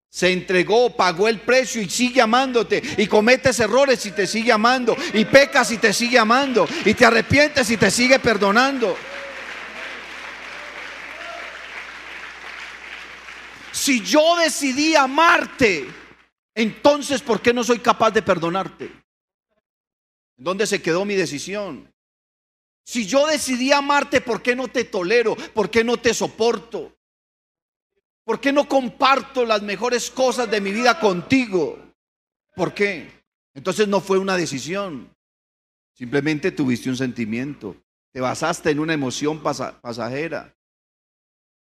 [0.08, 2.82] se entregó, pagó el precio y sigue amándote.
[2.96, 4.96] Y cometes errores y te sigue amando.
[5.12, 6.66] Y pecas y te sigue amando.
[6.86, 8.96] Y te arrepientes y te sigue perdonando.
[13.72, 15.86] Si yo decidí amarte,
[16.54, 19.01] entonces ¿por qué no soy capaz de perdonarte?
[20.42, 21.88] ¿Dónde se quedó mi decisión?
[22.84, 25.36] Si yo decidí amarte, ¿por qué no te tolero?
[25.36, 26.92] ¿Por qué no te soporto?
[28.24, 31.78] ¿Por qué no comparto las mejores cosas de mi vida contigo?
[32.56, 33.08] ¿Por qué?
[33.54, 35.14] Entonces no fue una decisión.
[35.94, 37.76] Simplemente tuviste un sentimiento.
[38.12, 40.56] Te basaste en una emoción pasajera.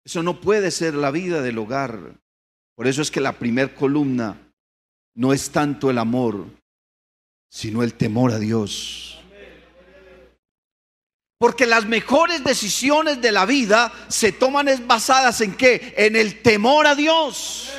[0.05, 2.17] Eso no puede ser la vida del hogar.
[2.75, 4.53] Por eso es que la primer columna
[5.13, 6.47] no es tanto el amor,
[7.51, 9.19] sino el temor a Dios.
[11.37, 15.93] Porque las mejores decisiones de la vida se toman es basadas en qué?
[15.97, 17.69] En el temor a Dios.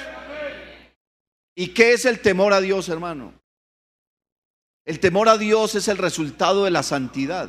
[1.54, 3.32] ¿Y qué es el temor a Dios, hermano?
[4.84, 7.48] El temor a Dios es el resultado de la santidad.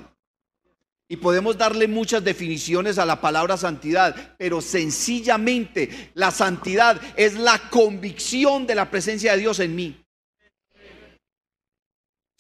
[1.10, 7.70] Y podemos darle muchas definiciones a la palabra santidad, pero sencillamente la santidad es la
[7.70, 10.03] convicción de la presencia de Dios en mí.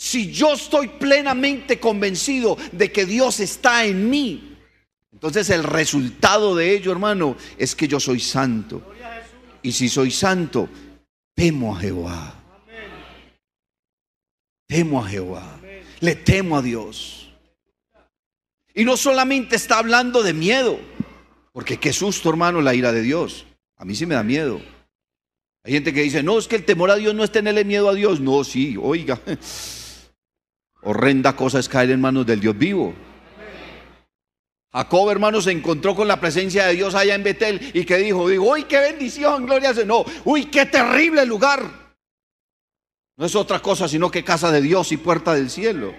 [0.03, 4.57] Si yo estoy plenamente convencido de que Dios está en mí,
[5.13, 8.83] entonces el resultado de ello, hermano, es que yo soy santo.
[9.61, 10.67] Y si soy santo,
[11.33, 12.35] temo a Jehová.
[14.67, 15.61] Temo a Jehová.
[16.01, 17.29] Le temo a Dios.
[18.75, 20.81] Y no solamente está hablando de miedo,
[21.53, 23.45] porque qué susto, hermano, la ira de Dios.
[23.77, 24.59] A mí sí me da miedo.
[25.63, 27.87] Hay gente que dice, no, es que el temor a Dios no es tenerle miedo
[27.87, 28.19] a Dios.
[28.19, 29.17] No, sí, oiga.
[30.83, 32.93] Horrenda cosa es caer en manos del Dios vivo.
[34.73, 38.27] Jacob, hermano, se encontró con la presencia de Dios allá en Betel y que dijo,
[38.27, 40.05] digo, uy, qué bendición, gloria a Dios.
[40.25, 41.61] Uy, qué terrible lugar.
[43.15, 45.93] No es otra cosa sino que casa de Dios y puerta del cielo.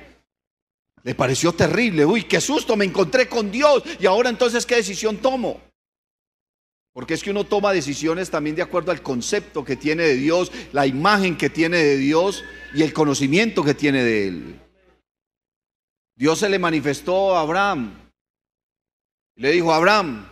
[1.05, 2.05] Le pareció terrible.
[2.05, 3.85] Uy, qué susto, me encontré con Dios.
[4.01, 5.61] Y ahora entonces, ¿qué decisión tomo?
[6.93, 10.51] Porque es que uno toma decisiones también de acuerdo al concepto que tiene de Dios,
[10.73, 12.43] la imagen que tiene de Dios
[12.75, 14.64] y el conocimiento que tiene de Él.
[16.17, 17.95] Dios se le manifestó a Abraham
[19.37, 20.29] Le dijo, Abraham,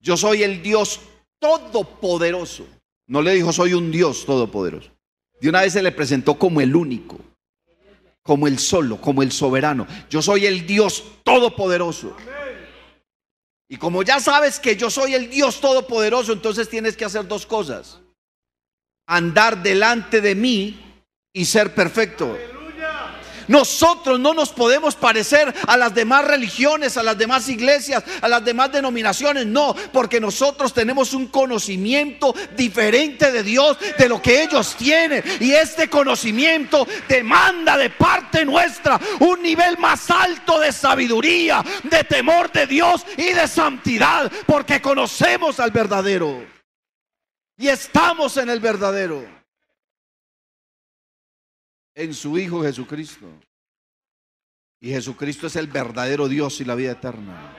[0.00, 1.00] yo soy el Dios
[1.38, 2.66] todopoderoso.
[3.06, 4.90] No le dijo, soy un Dios todopoderoso.
[5.40, 7.18] De una vez se le presentó como el único,
[8.22, 9.86] como el solo, como el soberano.
[10.08, 12.16] Yo soy el Dios todopoderoso.
[13.68, 17.46] Y como ya sabes que yo soy el Dios todopoderoso, entonces tienes que hacer dos
[17.46, 18.00] cosas.
[19.06, 20.80] Andar delante de mí
[21.32, 22.38] y ser perfecto.
[23.52, 28.42] Nosotros no nos podemos parecer a las demás religiones, a las demás iglesias, a las
[28.42, 34.74] demás denominaciones, no, porque nosotros tenemos un conocimiento diferente de Dios, de lo que ellos
[34.78, 35.22] tienen.
[35.38, 42.50] Y este conocimiento demanda de parte nuestra un nivel más alto de sabiduría, de temor
[42.52, 46.42] de Dios y de santidad, porque conocemos al verdadero.
[47.58, 49.41] Y estamos en el verdadero
[51.94, 53.26] en su Hijo Jesucristo.
[54.80, 57.56] Y Jesucristo es el verdadero Dios y la vida eterna.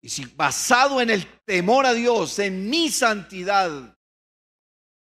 [0.00, 3.96] Y si basado en el temor a Dios, en mi santidad,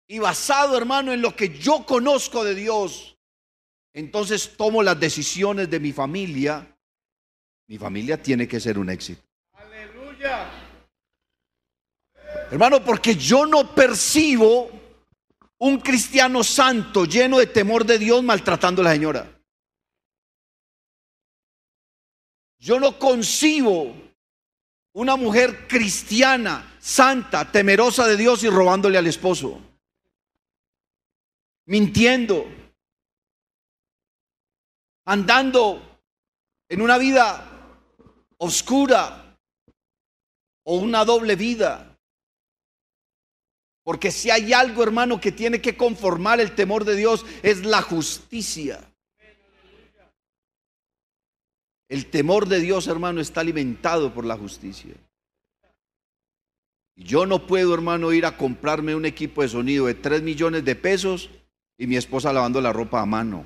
[0.07, 3.17] y basado, hermano, en lo que yo conozco de Dios,
[3.93, 6.77] entonces tomo las decisiones de mi familia,
[7.67, 9.23] mi familia tiene que ser un éxito.
[9.53, 10.49] Aleluya.
[12.51, 14.80] Hermano, porque yo no percibo
[15.61, 19.41] un cristiano santo, lleno de temor de Dios, maltratando a la señora.
[22.57, 23.95] Yo no concibo
[24.93, 29.61] una mujer cristiana, santa, temerosa de Dios y robándole al esposo.
[31.67, 32.47] Mintiendo.
[35.05, 35.99] Andando
[36.69, 37.77] en una vida
[38.37, 39.37] oscura
[40.63, 41.90] o una doble vida.
[43.83, 47.81] Porque si hay algo, hermano, que tiene que conformar el temor de Dios, es la
[47.81, 48.79] justicia.
[51.89, 54.93] El temor de Dios, hermano, está alimentado por la justicia.
[56.95, 60.75] Yo no puedo, hermano, ir a comprarme un equipo de sonido de 3 millones de
[60.75, 61.29] pesos
[61.77, 63.43] y mi esposa lavando la ropa a mano.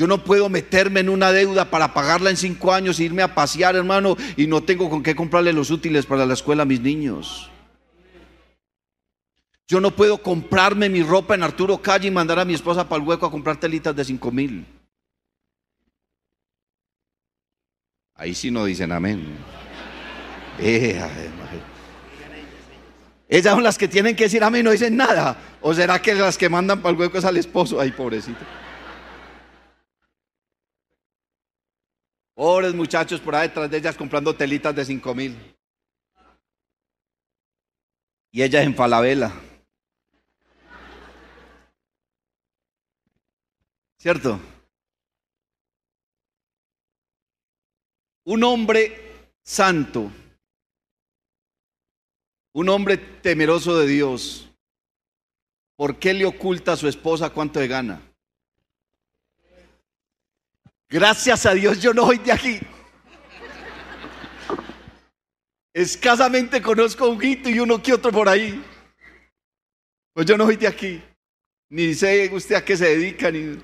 [0.00, 3.34] Yo no puedo meterme en una deuda para pagarla en cinco años e irme a
[3.34, 6.80] pasear, hermano, y no tengo con qué comprarle los útiles para la escuela a mis
[6.80, 7.50] niños.
[9.68, 13.02] Yo no puedo comprarme mi ropa en Arturo Calle y mandar a mi esposa para
[13.02, 14.64] el hueco a comprar telitas de cinco mil.
[18.14, 19.36] Ahí sí no dicen amén.
[20.60, 20.98] Eh,
[23.28, 25.36] Ellas son las que tienen que decir amén, no dicen nada.
[25.60, 27.78] ¿O será que las que mandan para el hueco es al esposo?
[27.78, 28.40] Ay, pobrecito.
[32.40, 35.36] Pobres muchachos por ahí detrás de ellas comprando telitas de cinco mil.
[38.30, 39.30] Y ellas en Falabella.
[43.98, 44.40] ¿Cierto?
[48.24, 50.10] Un hombre santo,
[52.54, 54.50] un hombre temeroso de Dios,
[55.76, 58.09] ¿por qué le oculta a su esposa cuánto de gana?
[60.90, 62.60] Gracias a Dios yo no soy de aquí.
[65.72, 68.60] Escasamente conozco un hito y uno que otro por ahí.
[70.12, 71.00] Pues yo no soy de aquí.
[71.70, 73.56] Ni sé usted a qué se dedica, ni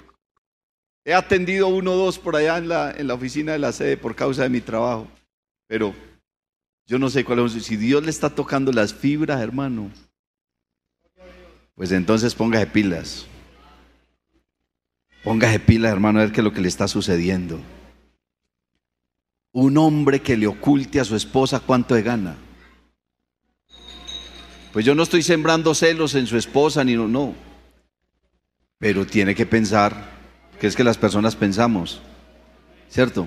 [1.04, 3.96] he atendido uno o dos por allá en la, en la oficina de la sede
[3.96, 5.08] por causa de mi trabajo.
[5.66, 5.92] Pero
[6.86, 7.52] yo no sé cuál es.
[7.64, 9.90] Si Dios le está tocando las fibras, hermano,
[11.74, 13.26] pues entonces póngase pilas.
[15.26, 17.58] Póngase pila, hermano, a ver qué es lo que le está sucediendo.
[19.52, 22.36] Un hombre que le oculte a su esposa cuánto de gana.
[24.72, 27.34] Pues yo no estoy sembrando celos en su esposa, ni no, no.
[28.78, 30.12] Pero tiene que pensar,
[30.60, 32.00] que es que las personas pensamos,
[32.88, 33.26] ¿cierto?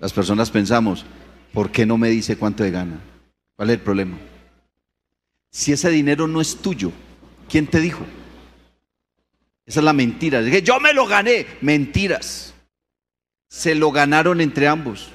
[0.00, 1.06] Las personas pensamos,
[1.52, 2.98] ¿por qué no me dice cuánto de gana?
[3.54, 4.18] ¿Cuál es el problema?
[5.52, 6.90] Si ese dinero no es tuyo,
[7.48, 8.04] ¿quién te dijo?
[9.68, 10.40] Esa es la mentira.
[10.40, 11.46] Dije, yo me lo gané.
[11.60, 12.54] Mentiras.
[13.50, 15.10] Se lo ganaron entre ambos.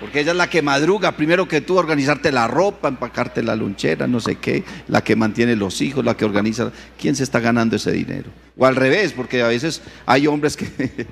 [0.00, 4.06] Porque ella es la que madruga, primero que tú, organizarte la ropa, empacarte la lonchera,
[4.06, 6.72] no sé qué, la que mantiene los hijos, la que organiza.
[6.98, 8.30] ¿Quién se está ganando ese dinero?
[8.58, 10.66] O al revés, porque a veces hay hombres que...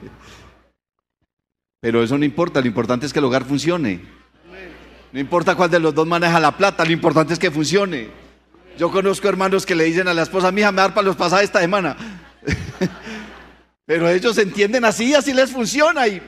[1.80, 4.00] Pero eso no importa, lo importante es que el hogar funcione.
[5.12, 8.08] No importa cuál de los dos maneja la plata, lo importante es que funcione.
[8.78, 11.44] Yo conozco hermanos que le dicen a la esposa, mija, me dar para los pasajes
[11.44, 11.96] esta semana.
[13.86, 16.22] Pero ellos entienden así así les funciona y,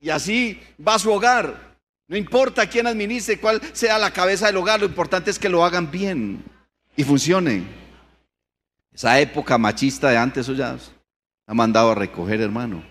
[0.00, 1.68] y así va su hogar.
[2.06, 5.64] No importa quién administre, cuál sea la cabeza del hogar, lo importante es que lo
[5.64, 6.42] hagan bien
[6.96, 7.64] y funcione.
[8.92, 10.76] Esa época machista de antes, eso ya
[11.46, 12.82] ha mandado a recoger, hermano.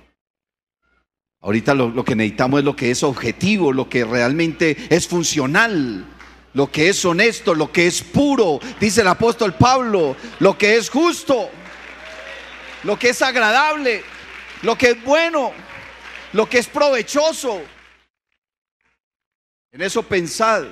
[1.41, 6.05] Ahorita lo, lo que necesitamos es lo que es objetivo, lo que realmente es funcional,
[6.53, 10.89] lo que es honesto, lo que es puro, dice el apóstol Pablo, lo que es
[10.89, 11.49] justo,
[12.83, 14.03] lo que es agradable,
[14.61, 15.51] lo que es bueno,
[16.33, 17.61] lo que es provechoso.
[19.71, 20.65] En eso pensad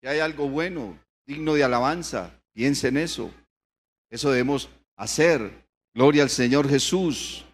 [0.00, 2.32] que hay algo bueno, digno de alabanza.
[2.52, 3.30] Piensa en eso.
[4.08, 5.50] Eso debemos hacer.
[5.94, 7.44] Gloria al Señor Jesús.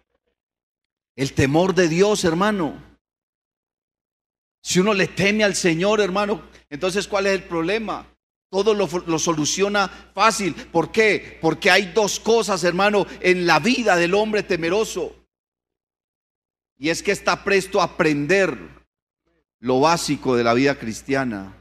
[1.15, 2.83] El temor de Dios, hermano.
[4.61, 8.05] Si uno le teme al Señor, hermano, entonces ¿cuál es el problema?
[8.49, 10.53] Todo lo, lo, soluciona fácil.
[10.55, 11.37] ¿Por qué?
[11.41, 15.13] Porque hay dos cosas, hermano, en la vida del hombre temeroso.
[16.77, 18.57] Y es que está presto a aprender
[19.59, 21.53] lo básico de la vida cristiana.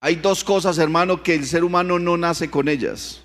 [0.00, 3.24] Hay dos cosas, hermano, que el ser humano no nace con ellas.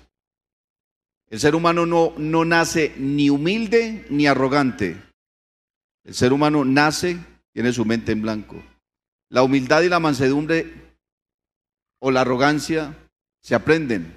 [1.28, 4.96] El ser humano no, no nace ni humilde ni arrogante.
[6.04, 7.18] El ser humano nace,
[7.52, 8.62] tiene su mente en blanco.
[9.30, 10.93] La humildad y la mansedumbre
[12.06, 12.94] o la arrogancia
[13.40, 14.12] se aprenden.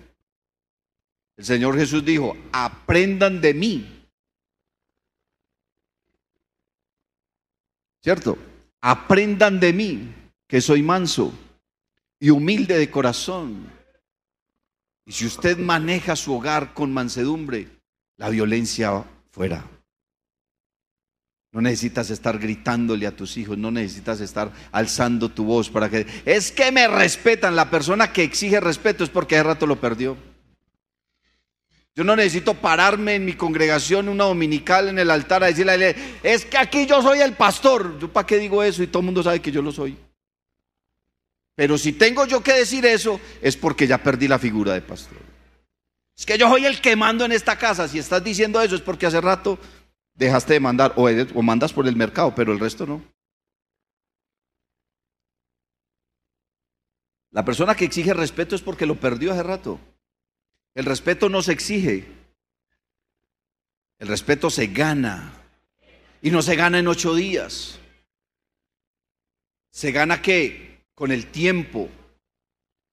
[1.37, 4.09] El Señor Jesús dijo, aprendan de mí.
[8.03, 8.37] ¿Cierto?
[8.81, 10.13] Aprendan de mí,
[10.47, 11.31] que soy manso
[12.19, 13.71] y humilde de corazón.
[15.05, 17.69] Y si usted maneja su hogar con mansedumbre,
[18.17, 19.65] la violencia fuera.
[21.57, 26.05] No necesitas estar gritándole a tus hijos, no necesitas estar alzando tu voz para que...
[26.23, 27.55] Es que me respetan.
[27.55, 30.15] La persona que exige respeto es porque hace rato lo perdió.
[31.95, 36.45] Yo no necesito pararme en mi congregación, una dominical en el altar a decirle, es
[36.45, 37.97] que aquí yo soy el pastor.
[37.97, 38.83] ¿Yo para qué digo eso?
[38.83, 39.97] Y todo el mundo sabe que yo lo soy.
[41.55, 45.17] Pero si tengo yo que decir eso, es porque ya perdí la figura de pastor.
[46.15, 47.87] Es que yo soy el que mando en esta casa.
[47.87, 49.57] Si estás diciendo eso es porque hace rato
[50.17, 53.01] dejaste de mandar o, mandas por el mercado, pero el resto no.
[57.31, 59.79] La persona que exige respeto es porque lo perdió hace rato.
[60.75, 62.05] El respeto no se exige.
[63.99, 65.33] El respeto se gana.
[66.21, 67.79] Y no se gana en ocho días.
[69.71, 70.67] ¿Se gana qué?
[70.97, 71.89] con el tiempo,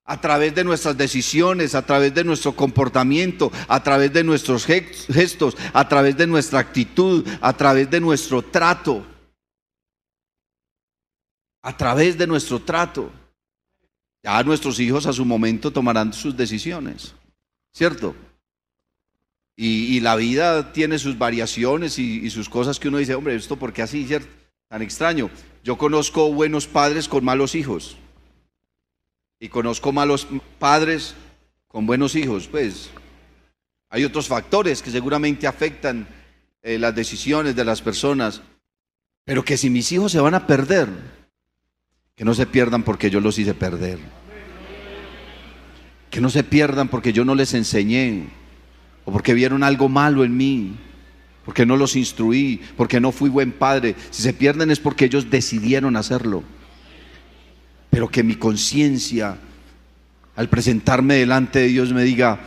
[0.06, 5.56] a través de nuestras decisiones, a través de nuestro comportamiento, a través de nuestros gestos,
[5.72, 9.04] a través de nuestra actitud, a través de nuestro trato.
[11.62, 13.10] A través de nuestro trato.
[14.22, 17.14] Ya nuestros hijos a su momento tomarán sus decisiones,
[17.72, 18.14] ¿cierto?
[19.56, 23.56] Y, la vida tiene sus variaciones y, y, sus cosas que uno dice, hombre, esto
[23.56, 24.28] por qué así, ¿cierto?
[24.68, 25.30] Tan extraño.
[25.62, 27.96] Yo conozco buenos padres con malos hijos.
[29.44, 30.26] Y conozco malos
[30.58, 31.14] padres
[31.68, 32.48] con buenos hijos.
[32.48, 32.88] Pues
[33.90, 36.08] hay otros factores que seguramente afectan
[36.62, 38.40] eh, las decisiones de las personas.
[39.26, 40.88] Pero que si mis hijos se van a perder,
[42.14, 43.98] que no se pierdan porque yo los hice perder.
[46.08, 48.28] Que no se pierdan porque yo no les enseñé
[49.04, 50.74] o porque vieron algo malo en mí
[51.44, 53.94] porque no los instruí, porque no fui buen padre.
[54.10, 56.44] Si se pierden es porque ellos decidieron hacerlo.
[57.94, 59.38] Pero que mi conciencia,
[60.34, 62.40] al presentarme delante de Dios, me diga,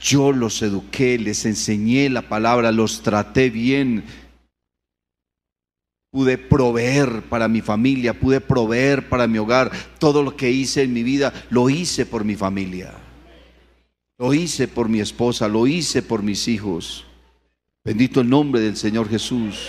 [0.00, 4.04] yo los eduqué, les enseñé la palabra, los traté bien.
[6.12, 9.72] Pude proveer para mi familia, pude proveer para mi hogar.
[9.98, 12.94] Todo lo que hice en mi vida, lo hice por mi familia.
[14.18, 17.04] Lo hice por mi esposa, lo hice por mis hijos.
[17.84, 19.68] Bendito el nombre del Señor Jesús.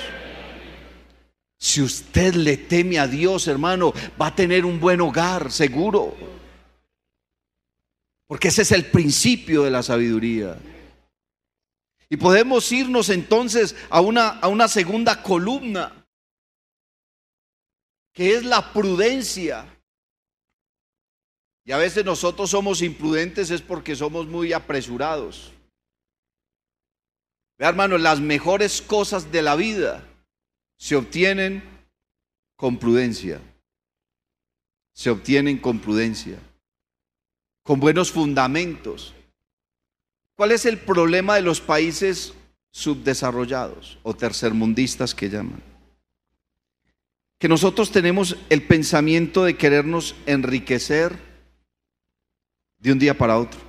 [1.59, 6.15] Si usted le teme a Dios, hermano, va a tener un buen hogar, seguro.
[8.27, 10.57] Porque ese es el principio de la sabiduría.
[12.09, 16.05] Y podemos irnos entonces a una, a una segunda columna,
[18.13, 19.65] que es la prudencia.
[21.65, 25.51] Y a veces nosotros somos imprudentes es porque somos muy apresurados.
[27.57, 30.08] Vea, hermano, las mejores cosas de la vida
[30.79, 31.61] se obtienen
[32.55, 33.41] con prudencia.
[34.93, 36.39] Se obtienen con prudencia.
[37.63, 39.13] Con buenos fundamentos.
[40.35, 42.33] ¿Cuál es el problema de los países
[42.71, 45.61] subdesarrollados o tercermundistas que llaman?
[47.37, 51.17] Que nosotros tenemos el pensamiento de querernos enriquecer
[52.77, 53.59] de un día para otro.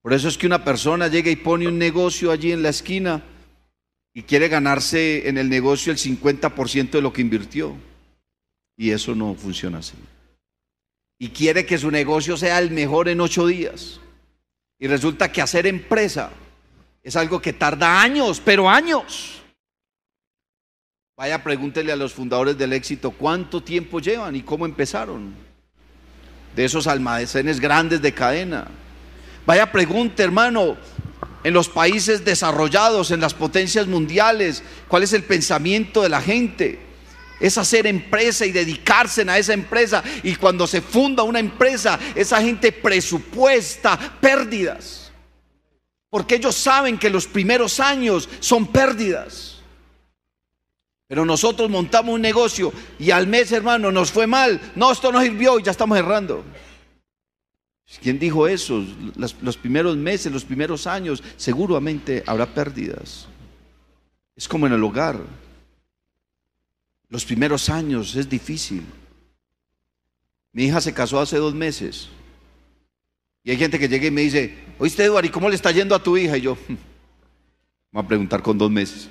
[0.00, 3.22] Por eso es que una persona llega y pone un negocio allí en la esquina
[4.14, 7.74] y quiere ganarse en el negocio el 50% de lo que invirtió.
[8.76, 9.96] Y eso no funciona así.
[11.18, 14.00] Y quiere que su negocio sea el mejor en ocho días.
[14.78, 16.30] Y resulta que hacer empresa
[17.02, 19.42] Es algo que tarda años, pero años.
[21.16, 25.34] Vaya, pregúntele a los fundadores del éxito cuánto tiempo llevan y cómo empezaron.
[26.56, 28.68] De esos almacenes grandes de cadena.
[29.44, 30.78] Vaya, pregunte, hermano,
[31.44, 36.80] en los países desarrollados, en las potencias mundiales, cuál es el pensamiento de la gente.
[37.38, 40.02] Es hacer empresa y dedicarse a esa empresa.
[40.22, 45.12] Y cuando se funda una empresa, esa gente presupuesta pérdidas.
[46.08, 49.56] Porque ellos saben que los primeros años son pérdidas.
[51.06, 54.60] Pero nosotros montamos un negocio y al mes, hermano, nos fue mal.
[54.74, 56.42] No, esto no sirvió y ya estamos errando.
[58.02, 58.84] ¿Quién dijo eso?
[59.16, 63.28] Los, primeros meses, los primeros años, seguramente habrá pérdidas.
[64.34, 65.20] Es como en el hogar.
[67.08, 68.84] Los primeros años es difícil.
[70.52, 72.08] Mi hija se casó hace dos meses.
[73.42, 75.94] Y hay gente que llega y me dice, oíste Eduardo, ¿y cómo le está yendo
[75.94, 76.38] a tu hija?
[76.38, 76.56] Y yo,
[77.92, 79.10] voy a preguntar con dos meses.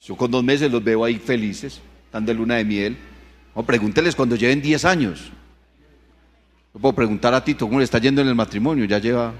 [0.00, 2.96] Yo con dos meses los veo ahí felices, están de luna de miel.
[3.54, 5.32] O pregúnteles cuando lleven diez años
[6.72, 9.32] puedo preguntar a Tito cómo le está yendo en el matrimonio, ya lleva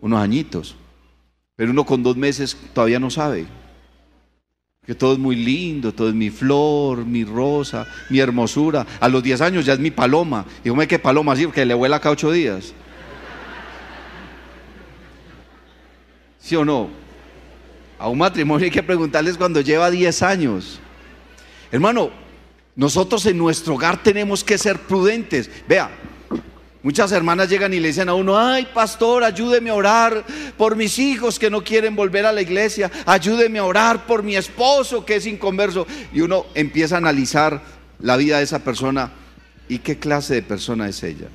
[0.00, 0.76] unos añitos.
[1.56, 3.46] Pero uno con dos meses todavía no sabe.
[4.86, 8.86] Que todo es muy lindo, todo es mi flor, mi rosa, mi hermosura.
[9.00, 10.46] A los diez años ya es mi paloma.
[10.64, 12.72] Y me que paloma así, porque le vuela cada ocho días.
[16.38, 16.88] ¿Sí o no?
[17.98, 20.78] A un matrimonio hay que preguntarles cuando lleva diez años.
[21.70, 22.10] Hermano,
[22.76, 25.50] nosotros en nuestro hogar tenemos que ser prudentes.
[25.68, 25.90] Vea,
[26.82, 30.24] Muchas hermanas llegan y le dicen a uno, ay pastor, ayúdeme a orar
[30.56, 34.36] por mis hijos que no quieren volver a la iglesia, ayúdeme a orar por mi
[34.36, 35.86] esposo que es inconverso.
[36.12, 37.60] Y uno empieza a analizar
[37.98, 39.10] la vida de esa persona
[39.68, 41.28] y qué clase de persona es ella.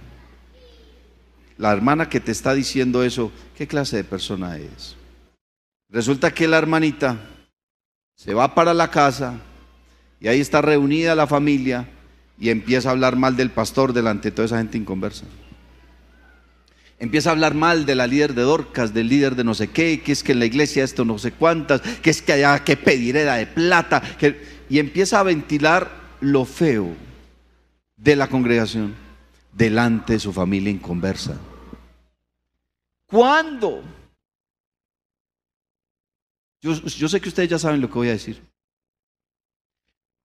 [1.57, 4.95] La hermana que te está diciendo eso, ¿qué clase de persona es?
[5.89, 7.17] Resulta que la hermanita
[8.15, 9.35] se va para la casa
[10.19, 11.87] y ahí está reunida la familia
[12.43, 15.23] y empieza a hablar mal del pastor delante de toda esa gente inconversa.
[16.99, 20.01] Empieza a hablar mal de la líder de Dorcas, del líder de no sé qué,
[20.01, 22.75] que es que en la iglesia esto no sé cuántas, que es que allá que
[22.75, 24.03] pedireda de plata,
[24.69, 25.89] y empieza a ventilar
[26.19, 26.93] lo feo
[27.95, 28.93] de la congregación
[29.53, 31.39] delante de su familia inconversa.
[33.05, 33.85] ¿Cuándo?
[36.61, 38.52] Yo sé que ustedes ya saben lo que voy a decir.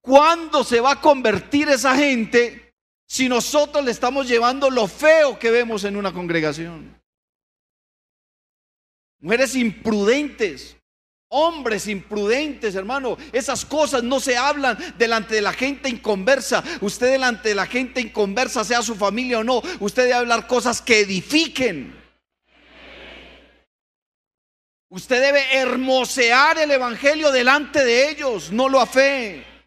[0.09, 2.73] ¿Cuándo se va a convertir esa gente
[3.07, 6.99] si nosotros le estamos llevando lo feo que vemos en una congregación?
[9.21, 10.79] Mujeres imprudentes,
[11.29, 13.19] hombres imprudentes, hermano.
[13.35, 16.65] Esas cosas no se hablan delante de la gente inconversa.
[16.81, 20.81] Usted delante de la gente inconversa, sea su familia o no, usted debe hablar cosas
[20.81, 21.95] que edifiquen.
[24.89, 29.58] Usted debe hermosear el Evangelio delante de ellos, no lo afe.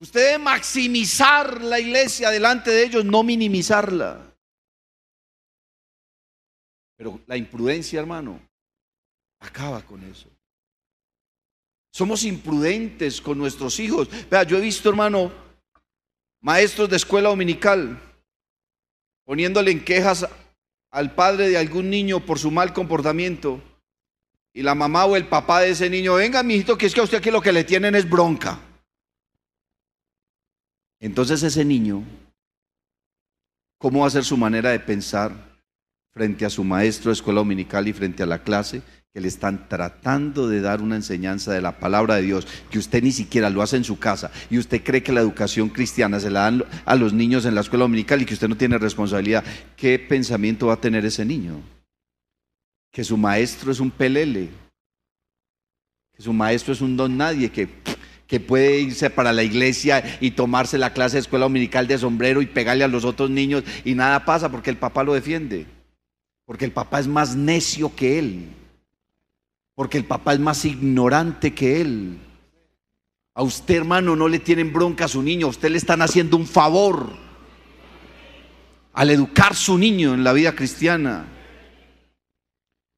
[0.00, 4.34] Usted debe maximizar la iglesia delante de ellos, no minimizarla.
[6.96, 8.40] Pero la imprudencia, hermano,
[9.40, 10.28] acaba con eso.
[11.92, 14.08] Somos imprudentes con nuestros hijos.
[14.30, 15.32] Vea, yo he visto, hermano,
[16.40, 18.02] maestros de escuela dominical
[19.24, 20.26] poniéndole en quejas
[20.90, 23.60] al padre de algún niño por su mal comportamiento.
[24.54, 27.04] Y la mamá o el papá de ese niño, venga, mijito, que es que a
[27.04, 28.58] usted aquí lo que le tienen es bronca.
[31.00, 32.02] Entonces ese niño,
[33.78, 35.58] ¿cómo va a ser su manera de pensar
[36.12, 38.82] frente a su maestro de escuela dominical y frente a la clase?
[39.16, 43.02] que le están tratando de dar una enseñanza de la palabra de Dios, que usted
[43.02, 46.28] ni siquiera lo hace en su casa, y usted cree que la educación cristiana se
[46.28, 49.42] la dan a los niños en la escuela dominical y que usted no tiene responsabilidad,
[49.74, 51.62] ¿qué pensamiento va a tener ese niño?
[52.92, 54.50] Que su maestro es un pelele,
[56.14, 57.70] que su maestro es un don nadie, que
[58.26, 62.42] que puede irse para la iglesia y tomarse la clase de escuela dominical de sombrero
[62.42, 65.66] y pegarle a los otros niños y nada pasa porque el papá lo defiende.
[66.44, 68.48] Porque el papá es más necio que él.
[69.74, 72.18] Porque el papá es más ignorante que él.
[73.34, 76.36] A usted, hermano, no le tienen bronca a su niño, a usted le están haciendo
[76.36, 77.10] un favor
[78.92, 81.26] al educar su niño en la vida cristiana.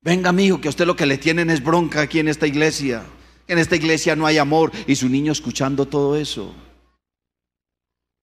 [0.01, 3.03] Venga, amigo, que a usted lo que le tienen es bronca aquí en esta iglesia
[3.49, 6.55] en esta iglesia no hay amor y su niño escuchando todo eso.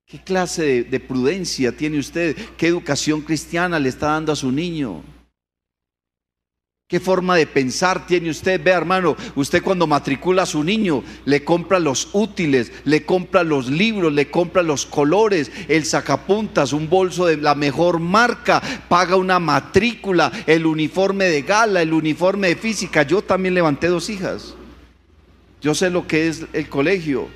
[0.07, 2.38] ¿Qué clase de, prudencia tiene usted?
[2.57, 5.03] ¿Qué educación cristiana le está dando a su niño?
[6.88, 8.63] ¿Qué forma de pensar tiene usted?
[8.63, 13.67] Ve, hermano, usted cuando matricula a su niño, le compra los útiles, le compra los
[13.67, 19.39] libros, le compra los colores, el sacapuntas, un bolso de la mejor marca, paga una
[19.39, 23.01] matrícula, el uniforme de gala, el uniforme de física.
[23.01, 24.53] Yo también levanté dos hijas.
[25.66, 27.28] Yo sé lo que es el colegio.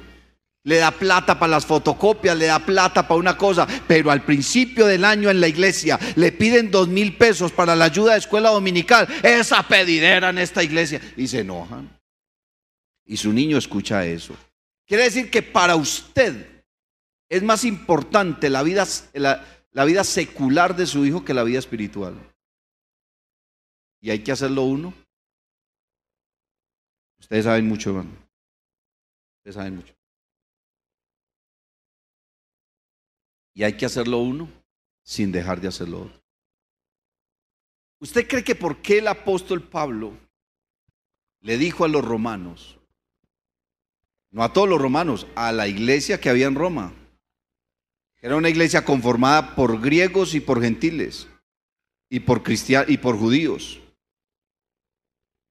[0.63, 4.85] Le da plata para las fotocopias, le da plata para una cosa, pero al principio
[4.85, 8.51] del año en la iglesia le piden dos mil pesos para la ayuda de escuela
[8.51, 9.07] dominical.
[9.23, 11.01] Esa pedidera en esta iglesia.
[11.17, 11.89] Y se enojan.
[13.03, 14.35] Y su niño escucha eso.
[14.85, 16.63] Quiere decir que para usted
[17.29, 21.57] es más importante la vida, la, la vida secular de su hijo que la vida
[21.57, 22.13] espiritual.
[23.99, 24.93] Y hay que hacerlo uno.
[27.29, 28.09] Ustedes saben mucho, hermano.
[29.37, 29.93] Ustedes saben mucho.
[33.53, 34.49] Y hay que hacerlo uno
[35.03, 36.19] sin dejar de hacerlo otro.
[37.99, 40.17] ¿Usted cree que por qué el apóstol Pablo
[41.41, 42.79] le dijo a los romanos,
[44.31, 46.95] no a todos los romanos, a la iglesia que había en Roma?
[48.21, 51.27] Era una iglesia conformada por griegos y por gentiles
[52.09, 53.79] y por cristianos y por judíos.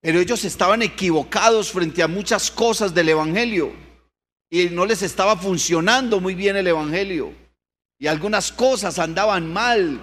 [0.01, 3.73] Pero ellos estaban equivocados frente a muchas cosas del evangelio
[4.51, 7.33] y no les estaba funcionando muy bien el evangelio
[7.99, 10.01] y algunas cosas andaban mal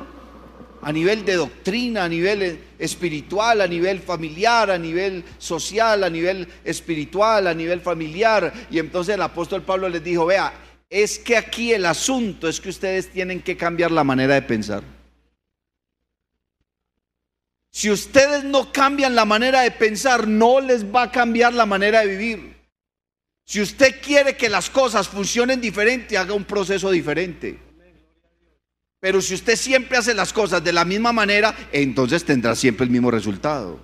[0.81, 6.47] a nivel de doctrina, a nivel espiritual, a nivel familiar, a nivel social, a nivel
[6.63, 8.53] espiritual, a nivel familiar.
[8.69, 10.53] Y entonces el apóstol Pablo les dijo, vea,
[10.89, 14.94] es que aquí el asunto es que ustedes tienen que cambiar la manera de pensar.
[17.75, 21.99] Si ustedes no cambian la manera de pensar, no les va a cambiar la manera
[21.99, 22.55] de vivir.
[23.43, 27.59] Si usted quiere que las cosas funcionen diferente, haga un proceso diferente.
[29.01, 32.91] Pero si usted siempre hace las cosas de la misma manera, entonces tendrá siempre el
[32.91, 33.77] mismo resultado.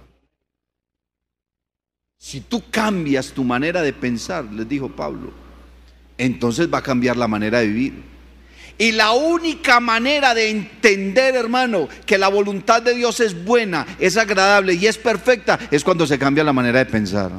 [2.17, 5.33] Si tú cambias tu manera de pensar, les dijo Pablo,
[6.17, 8.10] entonces va a cambiar la manera de vivir.
[8.81, 14.17] Y la única manera de entender, hermano, que la voluntad de Dios es buena, es
[14.17, 17.29] agradable y es perfecta, es cuando se cambia la manera de pensar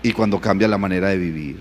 [0.00, 1.58] y cuando cambia la manera de vivir.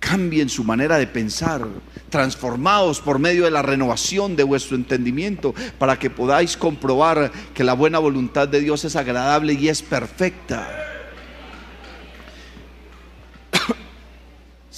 [0.00, 1.64] Cambien su manera de pensar,
[2.10, 7.74] transformados por medio de la renovación de vuestro entendimiento, para que podáis comprobar que la
[7.74, 10.97] buena voluntad de Dios es agradable y es perfecta.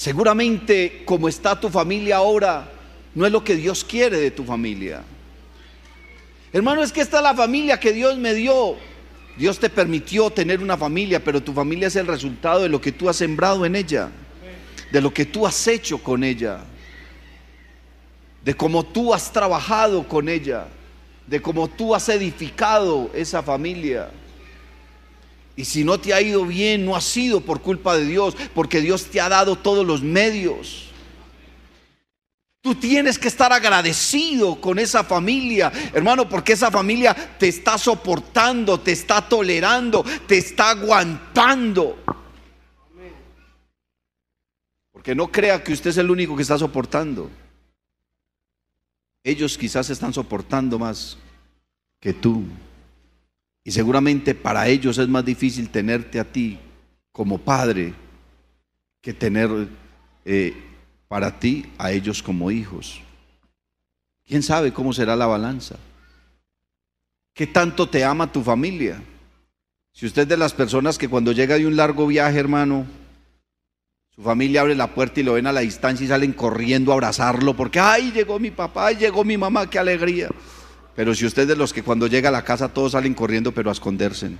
[0.01, 2.71] Seguramente como está tu familia ahora,
[3.15, 5.03] no es lo que Dios quiere de tu familia.
[6.55, 8.77] Hermano, es que esta es la familia que Dios me dio.
[9.37, 12.93] Dios te permitió tener una familia, pero tu familia es el resultado de lo que
[12.93, 14.11] tú has sembrado en ella
[14.91, 16.61] de lo que tú has hecho con ella,
[18.45, 20.67] de cómo tú has trabajado con ella,
[21.27, 24.11] de cómo tú has edificado esa familia.
[25.61, 28.81] Y si no te ha ido bien, no ha sido por culpa de Dios, porque
[28.81, 30.87] Dios te ha dado todos los medios.
[32.63, 38.81] Tú tienes que estar agradecido con esa familia, hermano, porque esa familia te está soportando,
[38.81, 41.99] te está tolerando, te está aguantando.
[44.93, 47.31] Porque no crea que usted es el único que está soportando.
[49.23, 51.19] Ellos quizás están soportando más
[52.01, 52.45] que tú.
[53.65, 56.59] Y seguramente para ellos es más difícil tenerte a ti
[57.13, 57.93] como padre
[59.01, 59.69] que tener
[60.25, 60.55] eh,
[61.09, 63.01] para ti a ellos como hijos.
[64.27, 65.77] ¿Quién sabe cómo será la balanza?
[67.35, 69.03] ¿Qué tanto te ama tu familia?
[69.93, 72.87] Si usted es de las personas que cuando llega de un largo viaje, hermano,
[74.15, 76.95] su familia abre la puerta y lo ven a la distancia y salen corriendo a
[76.95, 80.29] abrazarlo porque, ay, llegó mi papá, llegó mi mamá, qué alegría.
[81.01, 83.53] Pero si usted es de los que cuando llega a la casa todos salen corriendo
[83.53, 84.33] pero a esconderse.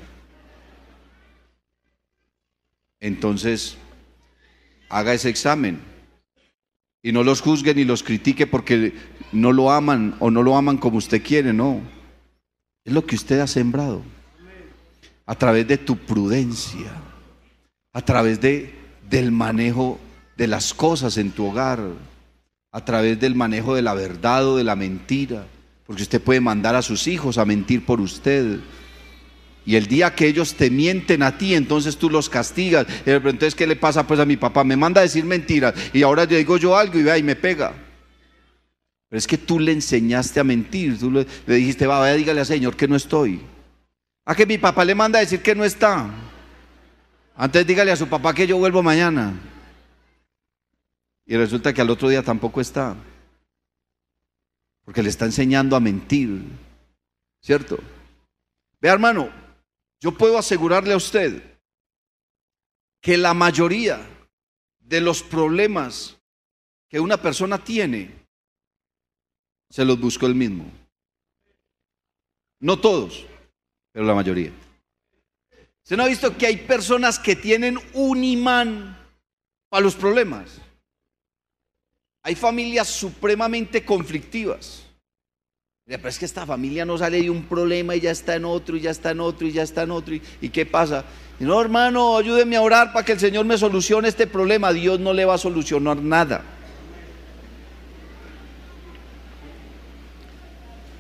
[3.01, 3.79] Entonces,
[4.91, 5.81] haga ese examen.
[7.03, 8.93] Y no los juzgue ni los critique porque
[9.33, 11.81] no lo aman o no lo aman como usted quiere, no.
[12.85, 14.03] Es lo que usted ha sembrado.
[15.25, 16.93] A través de tu prudencia,
[17.95, 18.75] a través de
[19.09, 19.99] del manejo
[20.37, 21.81] de las cosas en tu hogar,
[22.71, 25.47] a través del manejo de la verdad o de la mentira,
[25.91, 28.61] porque usted puede mandar a sus hijos a mentir por usted.
[29.67, 32.87] Y el día que ellos te mienten a ti, entonces tú los castigas.
[33.05, 34.63] Entonces, ¿qué le pasa pues a mi papá?
[34.63, 37.35] Me manda a decir mentiras y ahora le digo yo algo y vea y me
[37.35, 37.75] pega.
[39.09, 40.97] Pero es que tú le enseñaste a mentir.
[40.97, 43.41] Tú le, dijiste, va, vaya, dígale al Señor que no estoy.
[44.27, 46.09] A que mi papá le manda a decir que no está.
[47.35, 49.35] Antes dígale a su papá que yo vuelvo mañana.
[51.27, 52.95] Y resulta que al otro día tampoco está.
[54.91, 56.43] Porque le está enseñando a mentir.
[57.41, 57.79] ¿Cierto?
[58.81, 59.31] Vea hermano,
[60.01, 61.61] yo puedo asegurarle a usted
[63.01, 64.01] que la mayoría
[64.81, 66.19] de los problemas
[66.89, 68.27] que una persona tiene
[69.71, 70.69] se los buscó él mismo.
[72.59, 73.25] No todos,
[73.93, 74.51] pero la mayoría.
[75.85, 78.99] ¿Usted no ha visto que hay personas que tienen un imán
[79.69, 80.61] para los problemas?
[82.23, 84.83] Hay familias supremamente conflictivas.
[85.87, 88.77] Pero es que esta familia no sale de un problema y ya está en otro,
[88.77, 90.15] y ya está en otro, y ya está en otro.
[90.41, 91.05] ¿Y, qué pasa?
[91.41, 94.73] no, hermano, ayúdeme a orar para que el Señor me solucione este problema.
[94.73, 96.45] Dios no le va a solucionar nada.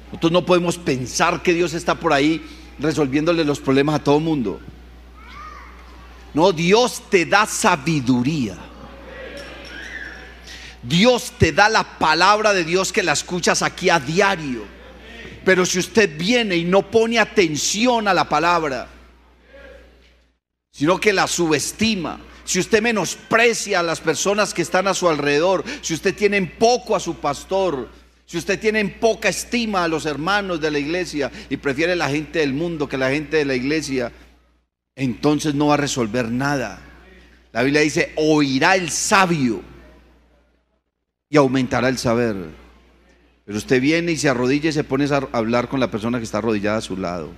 [0.07, 2.43] Nosotros no podemos pensar que Dios está por ahí
[2.81, 4.59] resolviéndole los problemas a todo mundo.
[6.35, 8.57] No, Dios te da sabiduría.
[10.83, 14.64] Dios te da la palabra de Dios que la escuchas aquí a diario.
[15.45, 18.89] Pero si usted viene y no pone atención a la palabra,
[20.70, 25.64] sino que la subestima, si usted menosprecia a las personas que están a su alrededor,
[25.83, 27.89] si usted tiene poco a su pastor,
[28.26, 32.39] si usted tiene poca estima a los hermanos de la iglesia y prefiere la gente
[32.39, 34.12] del mundo que la gente de la iglesia,
[34.95, 36.81] entonces no va a resolver nada.
[37.53, 39.70] La Biblia dice, oirá el sabio
[41.31, 42.37] y aumentará el saber.
[43.47, 46.24] Pero usted viene y se arrodilla y se pone a hablar con la persona que
[46.24, 47.31] está arrodillada a su lado.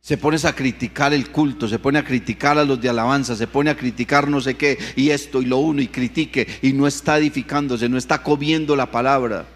[0.00, 3.46] Se pone a criticar el culto, se pone a criticar a los de alabanza, se
[3.46, 6.86] pone a criticar no sé qué, y esto y lo uno, y critique, y no
[6.86, 9.46] está edificándose, no está comiendo la palabra.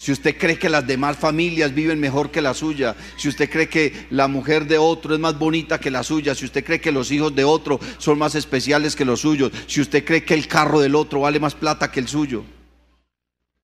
[0.00, 3.68] Si usted cree que las demás familias viven mejor que la suya, si usted cree
[3.68, 6.90] que la mujer de otro es más bonita que la suya, si usted cree que
[6.90, 10.48] los hijos de otro son más especiales que los suyos, si usted cree que el
[10.48, 12.44] carro del otro vale más plata que el suyo,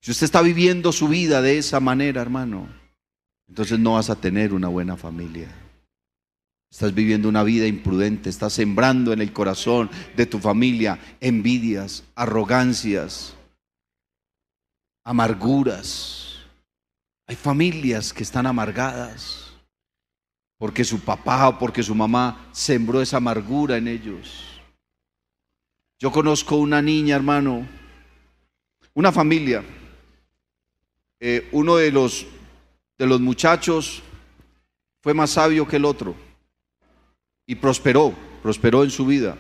[0.03, 2.69] si usted está viviendo su vida de esa manera, hermano,
[3.49, 5.49] entonces no vas a tener una buena familia.
[6.71, 13.33] Estás viviendo una vida imprudente, estás sembrando en el corazón de tu familia envidias, arrogancias,
[15.03, 16.26] amarguras.
[17.27, 19.53] Hay familias que están amargadas
[20.59, 24.61] porque su papá o porque su mamá sembró esa amargura en ellos.
[25.99, 27.67] Yo conozco una niña, hermano,
[28.95, 29.65] una familia.
[31.21, 32.27] Eh, uno de los
[32.99, 34.03] de los muchachos
[35.03, 36.15] fue más sabio que el otro
[37.47, 39.37] y prosperó, prosperó en su vida.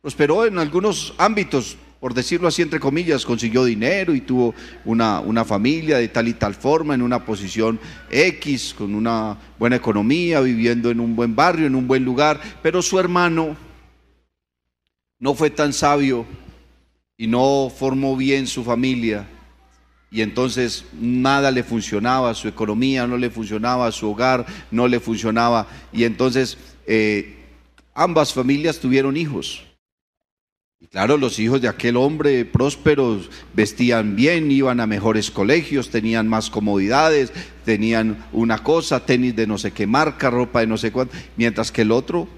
[0.00, 4.54] Prosperó en algunos ámbitos, por decirlo así entre comillas, consiguió dinero y tuvo
[4.86, 7.78] una, una familia de tal y tal forma, en una posición
[8.10, 12.80] X, con una buena economía, viviendo en un buen barrio, en un buen lugar, pero
[12.80, 13.54] su hermano
[15.18, 16.24] no fue tan sabio
[17.18, 19.28] y no formó bien su familia.
[20.10, 25.68] Y entonces nada le funcionaba, su economía no le funcionaba, su hogar no le funcionaba.
[25.92, 27.36] Y entonces eh,
[27.94, 29.69] ambas familias tuvieron hijos.
[30.88, 33.20] Claro, los hijos de aquel hombre próspero
[33.52, 37.32] vestían bien, iban a mejores colegios, tenían más comodidades,
[37.66, 41.70] tenían una cosa, tenis de no sé qué marca, ropa de no sé cuánto, mientras
[41.70, 42.28] que el otro,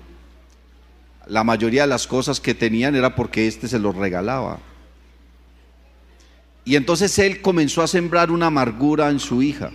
[1.28, 4.58] la mayoría de las cosas que tenían era porque éste se los regalaba.
[6.64, 9.70] Y entonces él comenzó a sembrar una amargura en su hija.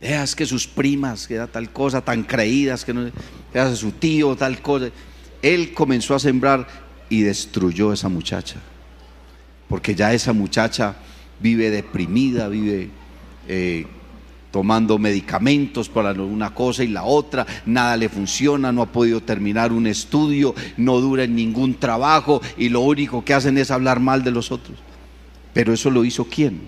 [0.00, 3.10] Veas que sus primas, que era tal cosa, tan creídas, que no,
[3.52, 4.90] que su tío, tal cosa.
[5.42, 6.66] Él comenzó a sembrar
[7.08, 8.56] y destruyó a esa muchacha.
[9.68, 10.96] Porque ya esa muchacha
[11.40, 12.90] vive deprimida, vive
[13.46, 13.86] eh,
[14.50, 19.72] tomando medicamentos para una cosa y la otra, nada le funciona, no ha podido terminar
[19.72, 24.24] un estudio, no dura en ningún trabajo y lo único que hacen es hablar mal
[24.24, 24.78] de los otros.
[25.52, 26.60] Pero eso lo hizo quién?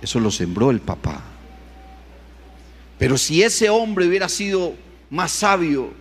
[0.00, 1.22] Eso lo sembró el papá.
[2.98, 4.74] Pero si ese hombre hubiera sido
[5.10, 5.92] más sabio,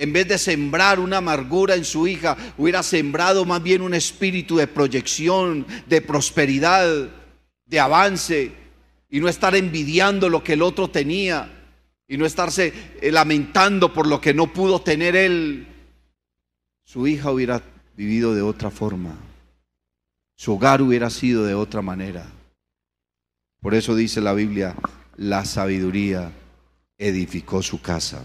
[0.00, 4.56] en vez de sembrar una amargura en su hija, hubiera sembrado más bien un espíritu
[4.56, 7.10] de proyección, de prosperidad,
[7.66, 8.50] de avance,
[9.10, 11.52] y no estar envidiando lo que el otro tenía,
[12.08, 12.72] y no estarse
[13.02, 15.66] eh, lamentando por lo que no pudo tener él,
[16.82, 17.62] su hija hubiera
[17.94, 19.14] vivido de otra forma.
[20.34, 22.26] Su hogar hubiera sido de otra manera.
[23.60, 24.74] Por eso dice la Biblia,
[25.18, 26.32] la sabiduría
[26.96, 28.24] edificó su casa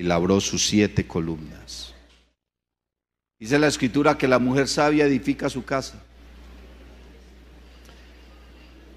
[0.00, 1.92] y labró sus siete columnas.
[3.38, 6.02] Dice la escritura que la mujer sabia edifica su casa.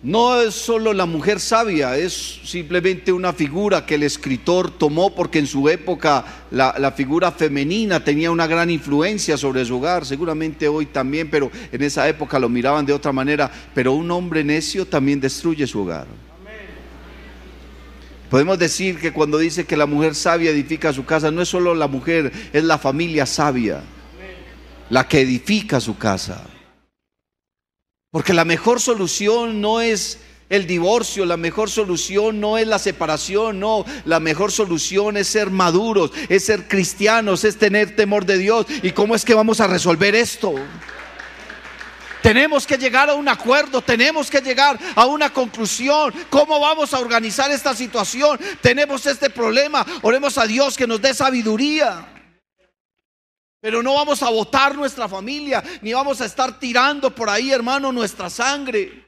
[0.02, 5.40] No es solo la mujer sabia, es simplemente una figura que el escritor tomó porque
[5.40, 10.86] en su época la, figura femenina tenía una gran influencia sobre su hogar, seguramente hoy
[10.86, 15.20] también, pero en esa época lo miraban de otra manera, pero un hombre necio también
[15.20, 16.08] destruye su hogar.
[18.34, 21.76] Podemos decir que cuando dice que la mujer sabia edifica su casa, no es solo
[21.76, 23.84] la mujer, es la familia sabia
[24.90, 26.44] la que edifica su casa.
[28.10, 30.18] Porque la mejor solución no es
[30.50, 35.52] el divorcio, la mejor solución no es la separación, no, la mejor solución es ser
[35.52, 38.66] maduros, es ser cristianos, es tener temor de Dios.
[38.82, 40.56] ¿Y cómo es que vamos a resolver esto?
[42.24, 46.14] Tenemos que llegar a un acuerdo, tenemos que llegar a una conclusión.
[46.30, 48.40] ¿Cómo vamos a organizar esta situación?
[48.62, 49.86] Tenemos este problema.
[50.04, 52.08] Oremos a Dios que nos dé sabiduría.
[53.60, 57.92] Pero no vamos a votar nuestra familia, ni vamos a estar tirando por ahí, hermano,
[57.92, 59.06] nuestra sangre.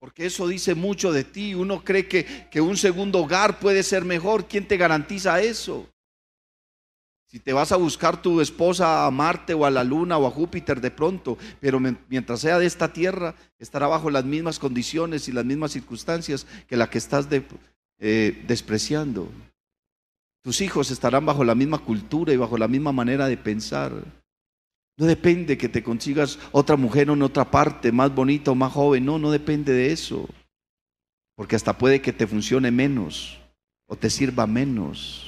[0.00, 1.54] Porque eso dice mucho de ti.
[1.54, 4.48] Uno cree que, que un segundo hogar puede ser mejor.
[4.48, 5.88] ¿Quién te garantiza eso?
[7.30, 10.30] Si te vas a buscar tu esposa a Marte o a la Luna o a
[10.30, 15.32] Júpiter de pronto, pero mientras sea de esta tierra, estará bajo las mismas condiciones y
[15.32, 17.28] las mismas circunstancias que la que estás
[17.98, 19.28] eh, despreciando.
[20.42, 23.92] Tus hijos estarán bajo la misma cultura y bajo la misma manera de pensar.
[24.96, 29.04] No depende que te consigas otra mujer en otra parte, más bonita o más joven.
[29.04, 30.26] No, no depende de eso.
[31.36, 33.38] Porque hasta puede que te funcione menos
[33.86, 35.27] o te sirva menos.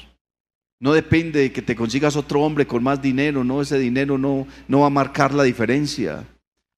[0.81, 4.47] No depende de que te consigas otro hombre con más dinero, no, ese dinero no,
[4.67, 6.27] no va a marcar la diferencia.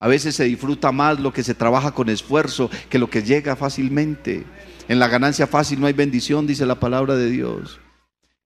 [0.00, 3.54] A veces se disfruta más lo que se trabaja con esfuerzo que lo que llega
[3.54, 4.44] fácilmente.
[4.88, 7.78] En la ganancia fácil no hay bendición, dice la palabra de Dios.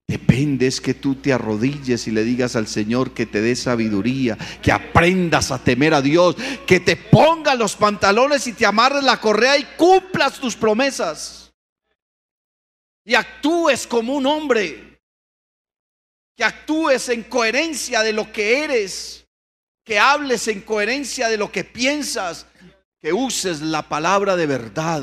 [0.06, 4.36] Depende es que tú te arrodilles y le digas al Señor que te dé sabiduría,
[4.60, 6.36] que aprendas a temer a Dios,
[6.66, 11.50] que te ponga los pantalones y te amarres la correa y cumplas tus promesas.
[13.06, 14.85] Y actúes como un hombre
[16.36, 19.26] que actúes en coherencia de lo que eres,
[19.84, 22.46] que hables en coherencia de lo que piensas,
[23.00, 25.02] que uses la palabra de verdad,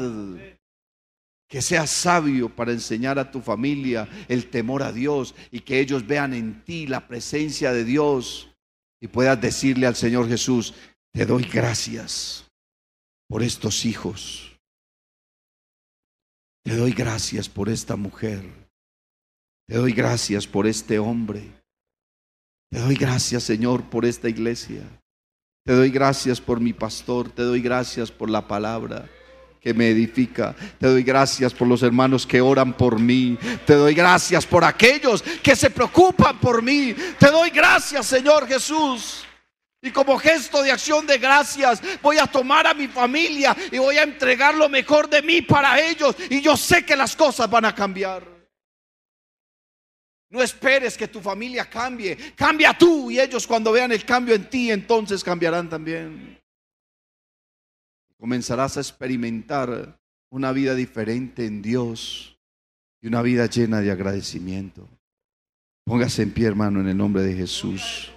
[1.47, 6.05] que seas sabio para enseñar a tu familia el temor a Dios y que ellos
[6.05, 8.49] vean en ti la presencia de Dios
[9.01, 10.73] y puedas decirle al Señor Jesús,
[11.11, 12.45] te doy gracias
[13.27, 14.59] por estos hijos.
[16.63, 18.62] Te doy gracias por esta mujer.
[19.67, 21.41] Te doy gracias por este hombre.
[22.69, 24.81] Te doy gracias, Señor, por esta iglesia.
[25.65, 27.29] Te doy gracias por mi pastor.
[27.29, 29.09] Te doy gracias por la palabra
[29.61, 30.53] que me edifica.
[30.77, 33.37] Te doy gracias por los hermanos que oran por mí.
[33.65, 36.93] Te doy gracias por aquellos que se preocupan por mí.
[37.17, 39.23] Te doy gracias, Señor Jesús.
[39.81, 43.97] Y como gesto de acción de gracias, voy a tomar a mi familia y voy
[43.97, 46.15] a entregar lo mejor de mí para ellos.
[46.29, 48.32] Y yo sé que las cosas van a cambiar.
[50.33, 52.17] No esperes que tu familia cambie.
[52.35, 56.41] Cambia tú y ellos cuando vean el cambio en ti, entonces cambiarán también.
[58.17, 59.99] Comenzarás a experimentar
[60.31, 62.35] una vida diferente en Dios
[62.99, 64.89] y una vida llena de agradecimiento.
[65.85, 68.12] Póngase en pie, hermano, en el nombre de Jesús.